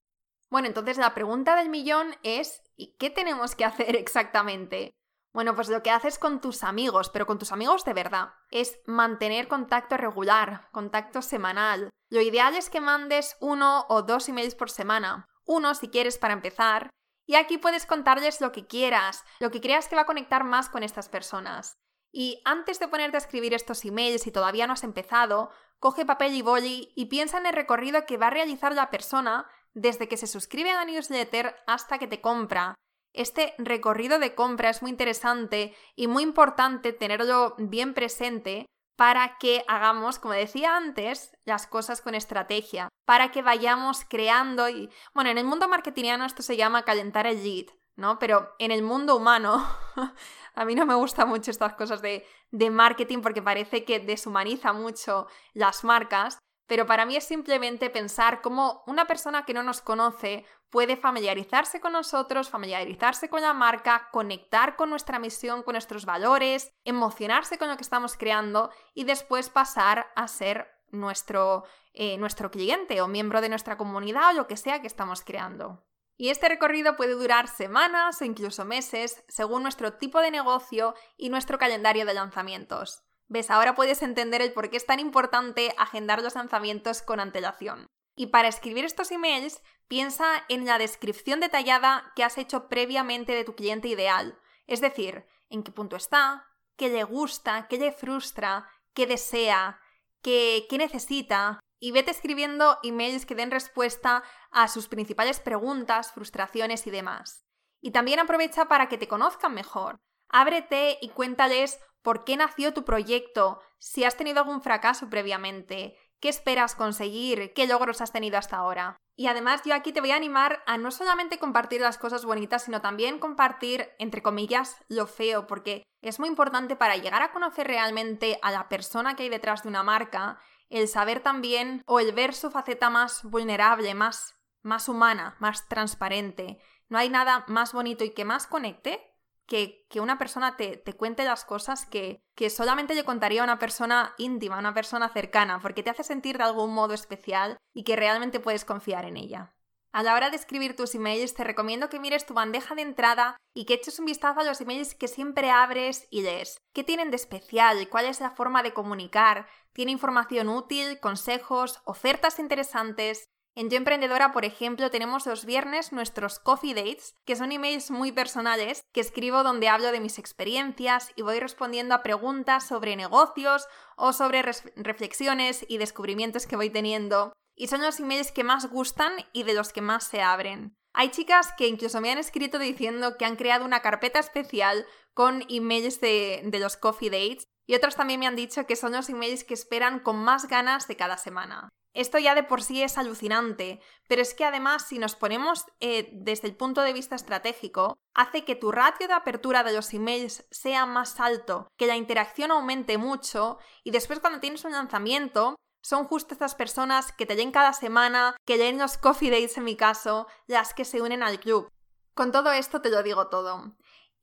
Bueno, 0.49 0.69
entonces 0.69 0.97
la 0.97 1.13
pregunta 1.13 1.57
del 1.57 1.69
millón 1.69 2.15
es 2.23 2.63
¿Y 2.77 2.97
qué 2.99 3.11
tenemos 3.11 3.57
que 3.57 3.65
hacer 3.65 3.97
exactamente? 3.97 4.93
Bueno, 5.33 5.55
pues 5.55 5.69
lo 5.69 5.83
que 5.83 5.91
haces 5.91 6.19
con 6.19 6.41
tus 6.41 6.63
amigos, 6.63 7.11
pero 7.11 7.27
con 7.27 7.39
tus 7.39 7.53
amigos 7.53 7.85
de 7.85 7.93
verdad, 7.93 8.31
es 8.51 8.79
mantener 8.87 9.49
contacto 9.49 9.97
regular, 9.97 10.69
contacto 10.73 11.21
semanal. 11.21 11.91
Lo 12.09 12.21
ideal 12.21 12.55
es 12.55 12.71
que 12.71 12.81
mandes 12.81 13.37
uno 13.41 13.87
o 13.89 14.03
dos 14.03 14.29
emails 14.29 14.55
por 14.55 14.71
semana. 14.71 15.29
Uno 15.45 15.75
si 15.75 15.89
quieres 15.89 16.19
para 16.19 16.35
empezar. 16.35 16.91
Y 17.27 17.35
aquí 17.35 17.59
puedes 17.59 17.87
contarles 17.87 18.41
lo 18.41 18.53
que 18.53 18.67
quieras, 18.67 19.25
lo 19.41 19.51
que 19.51 19.61
creas 19.61 19.89
que 19.89 19.97
va 19.97 20.03
a 20.03 20.07
conectar 20.07 20.45
más 20.45 20.69
con 20.69 20.85
estas 20.85 21.09
personas. 21.09 21.77
Y 22.13 22.41
antes 22.45 22.79
de 22.79 22.89
ponerte 22.89 23.17
a 23.17 23.19
escribir 23.19 23.53
estos 23.53 23.85
emails 23.85 24.23
si 24.23 24.31
todavía 24.31 24.67
no 24.67 24.75
has 24.75 24.85
empezado, 24.85 25.51
coge 25.81 26.07
papel 26.07 26.35
y 26.35 26.43
boli 26.43 26.93
y 26.95 27.07
piensa 27.07 27.39
en 27.39 27.47
el 27.47 27.53
recorrido 27.53 28.07
que 28.07 28.17
va 28.17 28.29
a 28.29 28.31
realizar 28.31 28.73
la 28.75 28.91
persona 28.91 29.51
desde 29.75 30.09
que 30.09 30.17
se 30.17 30.29
suscribe 30.29 30.71
a 30.71 30.77
la 30.77 30.85
newsletter 30.85 31.57
hasta 31.67 31.99
que 31.99 32.07
te 32.07 32.21
compra. 32.21 32.77
Este 33.13 33.55
recorrido 33.59 34.19
de 34.19 34.35
compra 34.35 34.71
es 34.71 34.81
muy 34.81 34.91
interesante 34.91 35.75
y 35.97 36.07
muy 36.07 36.23
importante 36.23 36.93
tenerlo 36.93 37.55
bien 37.59 37.93
presente 37.93 38.67
para 38.97 39.37
que 39.39 39.63
hagamos, 39.69 40.19
como 40.19 40.35
decía 40.35 40.77
antes, 40.77 41.37
las 41.45 41.67
cosas 41.67 42.01
con 42.01 42.15
estrategia, 42.15 42.89
para 43.05 43.31
que 43.31 43.43
vayamos 43.43 44.05
creando 44.09 44.69
y, 44.69 44.91
bueno, 45.15 45.31
en 45.31 45.39
el 45.39 45.45
mundo 45.45 45.69
marketingiano 45.69 46.25
esto 46.25 46.43
se 46.43 46.57
llama 46.57 46.85
calentar 46.85 47.27
el 47.27 47.43
lead, 47.43 47.67
¿no? 47.95 48.19
Pero 48.19 48.55
en 48.59 48.71
el 48.71 48.83
mundo 48.83 49.15
humano, 49.17 49.65
a 50.55 50.65
mí 50.65 50.75
no 50.75 50.87
me 50.87 50.95
gustan 50.95 51.29
mucho 51.29 51.51
estas 51.51 51.75
cosas 51.75 52.01
de, 52.01 52.27
de 52.51 52.71
marketing 52.71 53.21
porque 53.21 53.43
parece 53.43 53.85
que 53.85 54.01
deshumaniza 54.01 54.73
mucho 54.73 55.27
las 55.53 55.85
marcas, 55.85 56.39
pero 56.67 56.87
para 56.87 57.07
mí 57.07 57.17
es 57.17 57.25
simplemente 57.25 57.91
pensar 57.91 58.41
cómo 58.43 58.83
una 58.87 59.07
persona 59.07 59.45
que 59.45 59.55
no 59.55 59.63
nos 59.63 59.81
conoce 59.81 60.45
puede 60.71 60.97
familiarizarse 60.97 61.81
con 61.81 61.93
nosotros, 61.93 62.51
familiarizarse 62.51 63.29
con 63.29 63.41
la 63.41 63.55
marca, 63.55 64.09
conectar 64.11 64.77
con 64.77 64.91
nuestra 64.91 65.19
misión, 65.19 65.63
con 65.63 65.75
nuestros 65.75 66.05
valores, 66.05 66.73
emocionarse 66.85 67.59
con 67.59 67.69
lo 67.69 67.77
que 67.77 67.83
estamos 67.83 68.17
creando 68.17 68.71
y 68.95 69.05
después 69.05 69.49
pasar 69.49 70.13
a 70.17 70.29
ser 70.29 70.69
nuestro, 70.91 71.65
eh, 71.93 72.17
nuestro 72.19 72.51
cliente 72.51 73.01
o 73.01 73.09
miembro 73.09 73.41
de 73.41 73.49
nuestra 73.49 73.77
comunidad 73.77 74.31
o 74.31 74.33
lo 74.33 74.47
que 74.47 74.57
sea 74.57 74.81
que 74.81 74.87
estamos 74.87 75.23
creando. 75.23 75.85
Y 76.19 76.31
este 76.31 76.49
recorrido 76.49 76.97
puede 76.97 77.13
durar 77.13 77.47
semanas 77.47 78.21
o 78.21 78.25
incluso 78.25 78.65
meses 78.65 79.23
según 79.29 79.63
nuestro 79.63 79.95
tipo 79.95 80.21
de 80.21 80.31
negocio 80.31 80.95
y 81.17 81.29
nuestro 81.29 81.59
calendario 81.59 82.07
de 82.07 82.15
lanzamientos. 82.15 83.06
¿Ves? 83.29 83.51
Ahora 83.51 83.75
puedes 83.75 84.03
entender 84.03 84.41
el 84.41 84.53
por 84.53 84.71
qué 84.71 84.77
es 84.77 84.87
tan 84.87 85.01
importante 85.01 85.75
agendar 85.79 86.23
los 86.23 86.35
lanzamientos 86.35 87.03
con 87.03 87.19
antelación. 87.19 87.87
Y 88.15 88.27
para 88.27 88.49
escribir 88.49 88.85
estos 88.85 89.11
emails, 89.11 89.63
piensa 89.89 90.45
en 90.49 90.65
la 90.65 90.79
descripción 90.79 91.41
detallada 91.41 92.13
que 92.15 92.25
has 92.25 92.39
hecho 92.39 92.69
previamente 92.69 93.33
de 93.33 93.45
tu 93.45 93.55
cliente 93.55 93.89
ideal. 93.89 94.39
Es 94.67 94.81
decir, 94.81 95.27
en 95.51 95.63
qué 95.63 95.73
punto 95.73 95.97
está, 95.97 96.47
qué 96.77 96.89
le 96.89 97.05
gusta, 97.05 97.67
qué 97.69 97.79
le 97.79 97.93
frustra, 97.93 98.69
qué 98.95 99.07
desea, 99.07 99.81
qué, 100.23 100.67
qué 100.71 100.79
necesita. 100.79 101.61
Y 101.79 101.93
vete 101.93 102.11
escribiendo 102.11 102.79
emails 102.83 103.27
que 103.27 103.35
den 103.35 103.51
respuesta 103.51 104.23
a 104.51 104.69
sus 104.69 104.89
principales 104.89 105.41
preguntas, 105.41 106.13
frustraciones 106.13 106.87
y 106.87 106.91
demás. 106.91 107.45
Y 107.83 107.91
también 107.91 108.19
aprovecha 108.19 108.67
para 108.67 108.89
que 108.89 108.99
te 108.99 109.09
conozcan 109.09 109.53
mejor. 109.53 109.99
Ábrete 110.29 110.99
y 111.01 111.11
cuéntales 111.11 111.81
por 112.03 112.25
qué 112.25 112.37
nació 112.37 112.73
tu 112.73 112.85
proyecto, 112.85 113.61
si 113.79 114.05
has 114.05 114.17
tenido 114.17 114.41
algún 114.41 114.63
fracaso 114.63 115.11
previamente, 115.11 115.97
qué 116.21 116.29
esperas 116.29 116.75
conseguir, 116.75 117.53
qué 117.53 117.67
logros 117.67 118.01
has 118.01 118.13
tenido 118.13 118.39
hasta 118.39 118.57
ahora. 118.57 118.97
Y 119.17 119.29
además 119.29 119.63
yo 119.65 119.75
aquí 119.75 119.93
te 119.93 120.01
voy 120.01 120.11
a 120.11 120.17
animar 120.17 120.63
a 120.67 120.77
no 120.79 120.91
solamente 120.91 121.39
compartir 121.39 121.81
las 121.81 121.99
cosas 121.99 122.25
bonitas, 122.25 122.65
sino 122.65 122.83
también 122.83 123.19
compartir, 123.19 123.91
entre 123.99 124.23
comillas, 124.23 124.77
lo 124.89 125.07
feo, 125.07 125.47
porque 125.47 125.83
es 126.03 126.21
muy 126.21 126.29
importante 126.29 126.77
para 126.77 126.97
llegar 126.97 127.23
a 127.23 127.33
conocer 127.33 127.67
realmente 127.67 128.39
a 128.43 128.51
la 128.51 128.69
persona 128.69 129.17
que 129.17 129.25
hay 129.25 129.29
detrás 129.29 129.63
de 129.63 129.71
una 129.71 129.83
marca, 129.83 130.39
el 130.69 130.89
saber 130.89 131.21
también 131.21 131.83
o 131.87 131.99
el 131.99 132.13
ver 132.13 132.35
su 132.35 132.51
faceta 132.51 132.91
más 132.91 133.23
vulnerable, 133.25 133.95
más, 133.95 134.35
más 134.63 134.89
humana, 134.89 135.37
más 135.39 135.67
transparente. 135.69 136.61
No 136.89 136.99
hay 136.99 137.09
nada 137.09 137.45
más 137.49 137.73
bonito 137.73 138.05
y 138.05 138.11
que 138.11 138.25
más 138.25 138.47
conecte 138.47 139.16
que, 139.47 139.87
una 140.01 140.19
persona 140.19 140.57
te, 140.57 140.77
te, 140.77 140.93
cuente 140.93 141.25
las 141.25 141.45
cosas 141.45 141.87
que, 141.87 142.21
que 142.35 142.51
solamente 142.51 142.95
le 142.95 143.05
contaría 143.05 143.41
a 143.41 143.45
una 143.45 143.59
persona 143.59 144.15
íntima, 144.19 144.57
a 144.57 144.61
una 144.61 144.75
persona 144.75 145.09
cercana, 145.09 145.61
porque 145.61 145.83
te 145.83 145.91
hace 145.91 146.05
sentir 146.05 146.39
de 146.39 146.45
algún 146.45 146.75
modo 146.75 146.95
especial 146.95 147.57
y 147.75 147.85
que 147.85 147.97
realmente 147.97 148.41
puedes 148.41 148.65
confiar 148.65 149.05
en 149.05 149.17
ella. 149.17 149.53
A 149.97 150.03
la 150.03 150.15
hora 150.15 150.29
de 150.29 150.37
escribir 150.37 150.77
tus 150.77 150.95
emails, 150.95 151.33
te 151.33 151.43
recomiendo 151.43 151.89
que 151.89 151.99
mires 151.99 152.27
tu 152.27 152.35
bandeja 152.35 152.75
de 152.75 152.83
entrada 152.83 153.39
y 153.55 153.65
que 153.65 153.73
eches 153.73 153.99
un 153.99 154.05
vistazo 154.05 154.41
a 154.41 154.45
los 154.45 154.61
emails 154.61 154.95
que 154.95 155.09
siempre 155.09 155.51
abres 155.51 156.07
y 156.11 156.21
lees. 156.21 156.59
¿Qué 156.75 156.85
tienen 156.85 157.11
de 157.11 157.17
especial? 157.17 157.89
¿Cuál 157.89 158.05
es 158.05 158.21
la 158.21 158.33
forma 158.33 158.63
de 158.63 158.75
comunicar? 158.75 159.47
¿Tiene 159.73 159.93
información 159.93 160.51
útil, 160.51 161.01
consejos, 161.01 161.81
ofertas 161.87 162.39
interesantes? 162.39 163.25
En 163.59 163.71
Yo 163.71 163.79
Emprendedora, 163.79 164.33
por 164.33 164.45
ejemplo, 164.45 164.91
tenemos 164.91 165.25
los 165.25 165.47
viernes 165.47 165.91
nuestros 165.91 166.39
coffee 166.39 166.75
dates, 166.75 167.15
que 167.25 167.37
son 167.37 167.53
emails 167.53 167.91
muy 167.91 168.13
personales 168.13 168.85
que 168.93 169.01
escribo 169.01 169.43
donde 169.45 169.71
hablo 169.71 169.93
de 169.93 170.01
mis 170.01 170.19
experiencias 170.19 171.11
y 171.17 171.23
voy 171.23 171.41
respondiendo 171.41 171.95
a 171.95 172.03
preguntas 172.03 172.69
sobre 172.69 172.97
negocios 172.97 173.67
o 173.97 174.13
sobre 174.13 174.43
reflexiones 174.43 175.65
y 175.69 175.79
descubrimientos 175.79 176.47
que 176.47 176.57
voy 176.57 176.69
teniendo. 176.69 177.33
Y 177.55 177.69
son 177.69 177.81
los 177.81 177.99
emails 177.99 178.31
que 178.31 178.45
más 178.45 178.69
gustan 178.69 179.13
y 179.33 179.45
de 179.45 179.55
los 179.55 179.73
que 179.73 179.81
más 179.81 180.05
se 180.05 180.21
abren. 180.21 180.77
Hay 180.93 181.09
chicas 181.09 181.55
que 181.57 181.67
incluso 181.67 182.03
me 182.03 182.13
han 182.13 182.19
escrito 182.19 182.59
diciendo 182.59 183.17
que 183.17 183.25
han 183.25 183.37
creado 183.37 183.65
una 183.65 183.81
carpeta 183.81 184.19
especial 184.19 184.85
con 185.15 185.45
emails 185.49 186.03
de, 186.03 186.43
de 186.45 186.59
los 186.59 186.77
coffee 186.77 187.09
dates 187.09 187.47
y 187.67 187.75
otras 187.75 187.97
también 187.97 188.21
me 188.21 188.27
han 188.27 188.37
dicho 188.37 188.67
que 188.67 188.77
son 188.77 188.93
los 188.93 189.09
emails 189.09 189.45
que 189.45 189.55
esperan 189.55 190.01
con 190.01 190.17
más 190.17 190.47
ganas 190.47 190.89
de 190.89 190.97
cada 190.97 191.17
semana. 191.17 191.71
Esto 191.97 192.19
ya 192.19 192.35
de 192.35 192.43
por 192.43 192.63
sí 192.63 192.83
es 192.83 192.99
alucinante, 192.99 193.81
pero 194.07 194.21
es 194.21 194.35
que 194.35 194.45
además 194.45 194.87
si 194.87 194.99
nos 194.99 195.17
ponemos 195.17 195.65
eh, 195.81 196.11
desde 196.13 196.47
el 196.47 196.55
punto 196.55 196.83
de 196.83 196.93
vista 196.93 197.15
estratégico, 197.15 197.97
hace 198.15 198.45
que 198.45 198.55
tu 198.55 198.71
ratio 198.71 199.09
de 199.09 199.15
apertura 199.15 199.65
de 199.65 199.73
los 199.73 199.95
emails 199.95 200.47
sea 200.51 200.85
más 200.85 201.21
alto, 201.21 201.69
que 201.79 201.87
la 201.87 201.97
interacción 201.97 202.51
aumente 202.51 202.99
mucho 202.99 203.59
y 203.83 203.93
después 203.93 204.21
cuando 204.21 204.41
tienes 204.41 204.67
un 204.67 204.73
lanzamiento, 204.73 205.57
son 205.83 206.05
justo 206.05 206.35
estas 206.35 206.55
personas 206.55 207.13
que 207.13 207.25
te 207.25 207.35
leen 207.35 207.51
cada 207.51 207.73
semana, 207.73 208.37
que 208.45 208.59
leen 208.59 208.77
los 208.77 208.99
coffee 208.99 209.31
dates 209.31 209.57
en 209.57 209.65
mi 209.65 209.77
caso, 209.77 210.27
las 210.47 210.75
que 210.75 210.85
se 210.85 211.01
unen 211.01 211.23
al 211.23 211.41
club. 211.41 211.71
Con 212.13 212.31
todo 212.31 212.53
esto 212.53 212.83
te 212.83 212.91
lo 212.91 213.03
digo 213.03 213.29
todo. 213.29 213.75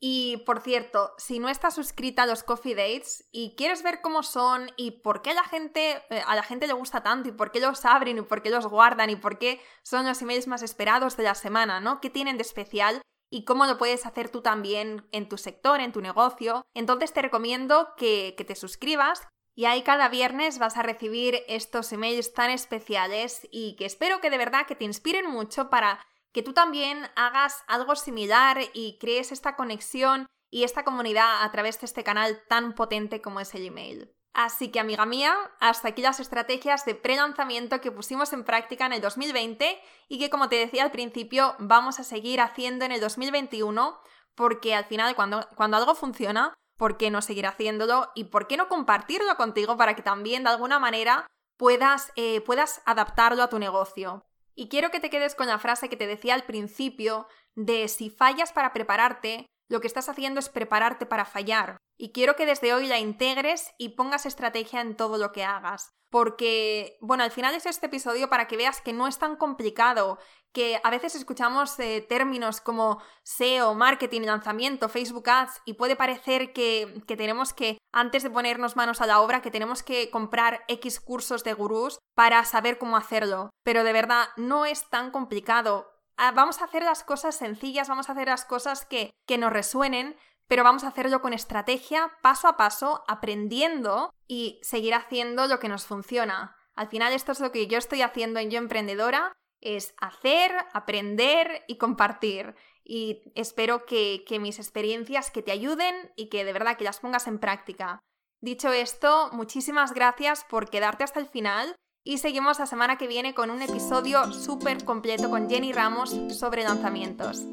Y 0.05 0.35
por 0.45 0.59
cierto, 0.59 1.13
si 1.17 1.39
no 1.39 1.47
estás 1.47 1.75
suscrita 1.75 2.23
a 2.23 2.25
los 2.25 2.43
Coffee 2.43 2.75
Dates 2.75 3.25
y 3.31 3.55
quieres 3.55 3.83
ver 3.83 4.01
cómo 4.01 4.21
son 4.21 4.69
y 4.75 4.91
por 4.91 5.21
qué 5.21 5.33
la 5.33 5.45
gente, 5.45 6.03
eh, 6.09 6.21
a 6.27 6.35
la 6.35 6.43
gente 6.43 6.67
le 6.67 6.73
gusta 6.73 7.03
tanto 7.03 7.29
y 7.29 7.31
por 7.31 7.53
qué 7.53 7.61
los 7.61 7.85
abren 7.85 8.17
y 8.17 8.21
por 8.21 8.41
qué 8.41 8.49
los 8.49 8.67
guardan 8.67 9.09
y 9.09 9.15
por 9.15 9.37
qué 9.37 9.61
son 9.81 10.05
los 10.05 10.21
emails 10.21 10.45
más 10.45 10.61
esperados 10.61 11.15
de 11.15 11.23
la 11.23 11.35
semana, 11.35 11.79
¿no? 11.79 12.01
¿Qué 12.01 12.09
tienen 12.09 12.35
de 12.35 12.41
especial? 12.41 13.01
y 13.31 13.45
cómo 13.45 13.65
lo 13.65 13.79
puedes 13.79 14.05
hacer 14.05 14.29
tú 14.29 14.41
también 14.41 15.07
en 15.11 15.27
tu 15.27 15.39
sector, 15.39 15.79
en 15.79 15.91
tu 15.91 16.01
negocio. 16.01 16.61
Entonces 16.75 17.13
te 17.13 17.21
recomiendo 17.23 17.95
que, 17.97 18.35
que 18.37 18.43
te 18.43 18.55
suscribas 18.55 19.27
y 19.55 19.65
ahí 19.65 19.81
cada 19.83 20.09
viernes 20.09 20.59
vas 20.59 20.77
a 20.77 20.83
recibir 20.83 21.43
estos 21.47 21.91
emails 21.93 22.33
tan 22.33 22.51
especiales 22.51 23.47
y 23.51 23.75
que 23.77 23.85
espero 23.85 24.19
que 24.19 24.29
de 24.29 24.37
verdad 24.37 24.67
que 24.67 24.75
te 24.75 24.85
inspiren 24.85 25.31
mucho 25.31 25.71
para 25.71 26.05
que 26.33 26.43
tú 26.43 26.53
también 26.53 27.07
hagas 27.15 27.63
algo 27.67 27.95
similar 27.95 28.59
y 28.73 28.97
crees 28.99 29.31
esta 29.31 29.55
conexión 29.55 30.25
y 30.49 30.63
esta 30.63 30.83
comunidad 30.83 31.43
a 31.43 31.51
través 31.51 31.79
de 31.79 31.85
este 31.85 32.03
canal 32.03 32.43
tan 32.47 32.75
potente 32.75 33.21
como 33.21 33.39
es 33.39 33.53
el 33.55 33.65
email. 33.65 34.13
Así 34.33 34.69
que 34.69 34.79
amiga 34.79 35.05
mía, 35.05 35.35
hasta 35.59 35.89
aquí 35.89 36.01
las 36.01 36.19
estrategias 36.19 36.85
de 36.85 36.95
pre-lanzamiento 36.95 37.79
que 37.81 37.91
pusimos 37.91 38.33
en 38.33 38.43
práctica 38.43 38.87
en 38.87 38.93
el 38.93 39.01
2020 39.01 39.79
y 40.09 40.19
que 40.19 40.31
como 40.31 40.49
te 40.49 40.55
decía 40.55 40.83
al 40.83 40.91
principio 40.91 41.55
vamos 41.59 41.99
a 41.99 42.03
seguir 42.03 42.41
haciendo 42.41 42.83
en 42.83 42.91
el 42.91 42.99
2021 42.99 43.99
porque 44.33 44.73
al 44.73 44.85
final 44.85 45.15
cuando, 45.15 45.47
cuando 45.55 45.77
algo 45.77 45.93
funciona, 45.93 46.55
¿por 46.77 46.97
qué 46.97 47.11
no 47.11 47.21
seguir 47.21 47.45
haciéndolo? 47.45 48.11
¿Y 48.15 48.25
por 48.25 48.47
qué 48.47 48.57
no 48.57 48.67
compartirlo 48.67 49.35
contigo 49.37 49.77
para 49.77 49.95
que 49.95 50.01
también 50.01 50.43
de 50.43 50.49
alguna 50.49 50.79
manera 50.79 51.27
puedas, 51.57 52.11
eh, 52.15 52.41
puedas 52.41 52.81
adaptarlo 52.85 53.43
a 53.43 53.49
tu 53.49 53.59
negocio? 53.59 54.25
Y 54.55 54.69
quiero 54.69 54.91
que 54.91 54.99
te 54.99 55.09
quedes 55.09 55.35
con 55.35 55.47
la 55.47 55.59
frase 55.59 55.89
que 55.89 55.97
te 55.97 56.07
decía 56.07 56.33
al 56.33 56.45
principio 56.45 57.27
de 57.55 57.87
si 57.87 58.09
fallas 58.09 58.51
para 58.51 58.73
prepararte, 58.73 59.47
lo 59.69 59.81
que 59.81 59.87
estás 59.87 60.09
haciendo 60.09 60.39
es 60.39 60.49
prepararte 60.49 61.05
para 61.05 61.25
fallar. 61.25 61.77
Y 61.97 62.11
quiero 62.11 62.35
que 62.35 62.45
desde 62.45 62.73
hoy 62.73 62.87
la 62.87 62.99
integres 62.99 63.73
y 63.77 63.89
pongas 63.89 64.25
estrategia 64.25 64.81
en 64.81 64.95
todo 64.95 65.17
lo 65.17 65.31
que 65.31 65.43
hagas. 65.43 65.89
Porque, 66.09 66.97
bueno, 67.01 67.23
al 67.23 67.31
final 67.31 67.55
es 67.55 67.65
este 67.65 67.87
episodio 67.87 68.29
para 68.29 68.47
que 68.47 68.57
veas 68.57 68.81
que 68.81 68.93
no 68.93 69.07
es 69.07 69.17
tan 69.17 69.35
complicado, 69.35 70.19
que 70.53 70.79
a 70.83 70.89
veces 70.89 71.15
escuchamos 71.15 71.77
eh, 71.79 72.05
términos 72.07 72.61
como 72.61 73.01
SEO, 73.23 73.73
marketing, 73.73 74.21
lanzamiento, 74.21 74.87
Facebook 74.87 75.29
Ads, 75.29 75.61
y 75.65 75.73
puede 75.73 75.95
parecer 75.95 76.53
que, 76.53 77.03
que 77.07 77.17
tenemos 77.17 77.53
que, 77.53 77.77
antes 77.91 78.23
de 78.23 78.29
ponernos 78.29 78.75
manos 78.75 79.01
a 79.01 79.07
la 79.07 79.19
obra, 79.19 79.41
que 79.41 79.51
tenemos 79.51 79.83
que 79.83 80.09
comprar 80.09 80.63
X 80.67 80.99
cursos 80.99 81.43
de 81.43 81.53
gurús 81.53 81.99
para 82.15 82.45
saber 82.45 82.77
cómo 82.77 82.95
hacerlo. 82.95 83.49
Pero 83.63 83.83
de 83.83 83.93
verdad, 83.93 84.27
no 84.37 84.65
es 84.65 84.89
tan 84.89 85.11
complicado 85.11 85.89
ah, 86.17 86.31
vamos 86.31 86.61
a 86.61 86.65
hacer 86.65 86.83
las 86.83 87.03
cosas 87.03 87.35
sencillas, 87.35 87.89
vamos 87.89 88.09
a 88.09 88.13
hacer 88.13 88.27
las 88.27 88.45
cosas 88.45 88.85
que, 88.85 89.11
que 89.25 89.37
nos 89.37 89.51
resuenen, 89.51 90.15
pero 90.47 90.63
vamos 90.63 90.83
a 90.83 90.89
hacerlo 90.89 91.21
con 91.21 91.33
estrategia, 91.33 92.11
paso 92.21 92.47
a 92.47 92.57
paso, 92.57 93.03
aprendiendo 93.07 94.13
y 94.27 94.59
seguir 94.61 94.93
haciendo 94.93 95.47
lo 95.47 95.59
que 95.59 95.69
nos 95.69 95.85
funciona. 95.85 96.55
Al 96.75 96.87
final 96.87 97.13
esto 97.13 97.31
es 97.31 97.39
lo 97.39 97.51
que 97.51 97.67
yo 97.67 97.77
estoy 97.77 98.01
haciendo 98.01 98.39
en 98.39 98.49
Yo 98.49 98.57
Emprendedora, 98.57 99.33
es 99.63 99.95
hacer, 99.99 100.51
aprender 100.73 101.63
y 101.67 101.77
compartir. 101.77 102.55
Y 102.83 103.31
espero 103.35 103.85
que, 103.85 104.23
que 104.27 104.39
mis 104.39 104.59
experiencias 104.59 105.31
que 105.31 105.41
te 105.41 105.51
ayuden 105.51 105.95
y 106.15 106.27
que 106.27 106.43
de 106.43 106.53
verdad 106.53 106.77
que 106.77 106.83
las 106.83 106.99
pongas 106.99 107.27
en 107.27 107.39
práctica. 107.39 107.99
Dicho 108.41 108.73
esto, 108.73 109.29
muchísimas 109.31 109.93
gracias 109.93 110.43
por 110.49 110.69
quedarte 110.69 111.05
hasta 111.05 111.21
el 111.21 111.27
final 111.27 111.75
y 112.03 112.17
seguimos 112.17 112.59
la 112.59 112.65
semana 112.65 112.97
que 112.97 113.07
viene 113.07 113.33
con 113.33 113.49
un 113.49 113.61
episodio 113.61 114.33
súper 114.33 114.83
completo 114.83 115.29
con 115.29 115.49
Jenny 115.49 115.71
Ramos 115.71 116.13
sobre 116.37 116.63
lanzamientos. 116.63 117.45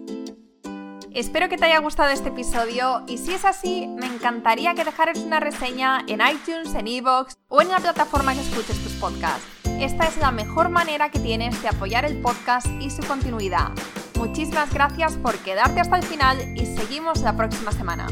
Espero 1.12 1.48
que 1.48 1.56
te 1.56 1.66
haya 1.66 1.78
gustado 1.78 2.10
este 2.10 2.28
episodio 2.30 3.04
y 3.06 3.18
si 3.18 3.34
es 3.34 3.44
así, 3.44 3.86
me 3.86 4.06
encantaría 4.06 4.74
que 4.74 4.84
dejaras 4.84 5.18
una 5.18 5.40
reseña 5.40 6.04
en 6.08 6.20
iTunes, 6.20 6.74
en 6.74 6.86
Evox 6.86 7.36
o 7.48 7.62
en 7.62 7.68
la 7.68 7.78
plataforma 7.78 8.34
que 8.34 8.40
escuches 8.40 8.82
tus 8.82 8.92
podcasts. 8.94 9.59
Esta 9.80 10.06
es 10.06 10.18
la 10.18 10.30
mejor 10.30 10.68
manera 10.68 11.10
que 11.10 11.18
tienes 11.18 11.62
de 11.62 11.68
apoyar 11.68 12.04
el 12.04 12.20
podcast 12.20 12.66
y 12.82 12.90
su 12.90 13.02
continuidad. 13.02 13.70
Muchísimas 14.18 14.74
gracias 14.74 15.16
por 15.16 15.38
quedarte 15.38 15.80
hasta 15.80 15.96
el 15.96 16.02
final 16.02 16.54
y 16.54 16.66
seguimos 16.66 17.22
la 17.22 17.34
próxima 17.34 17.72
semana. 17.72 18.06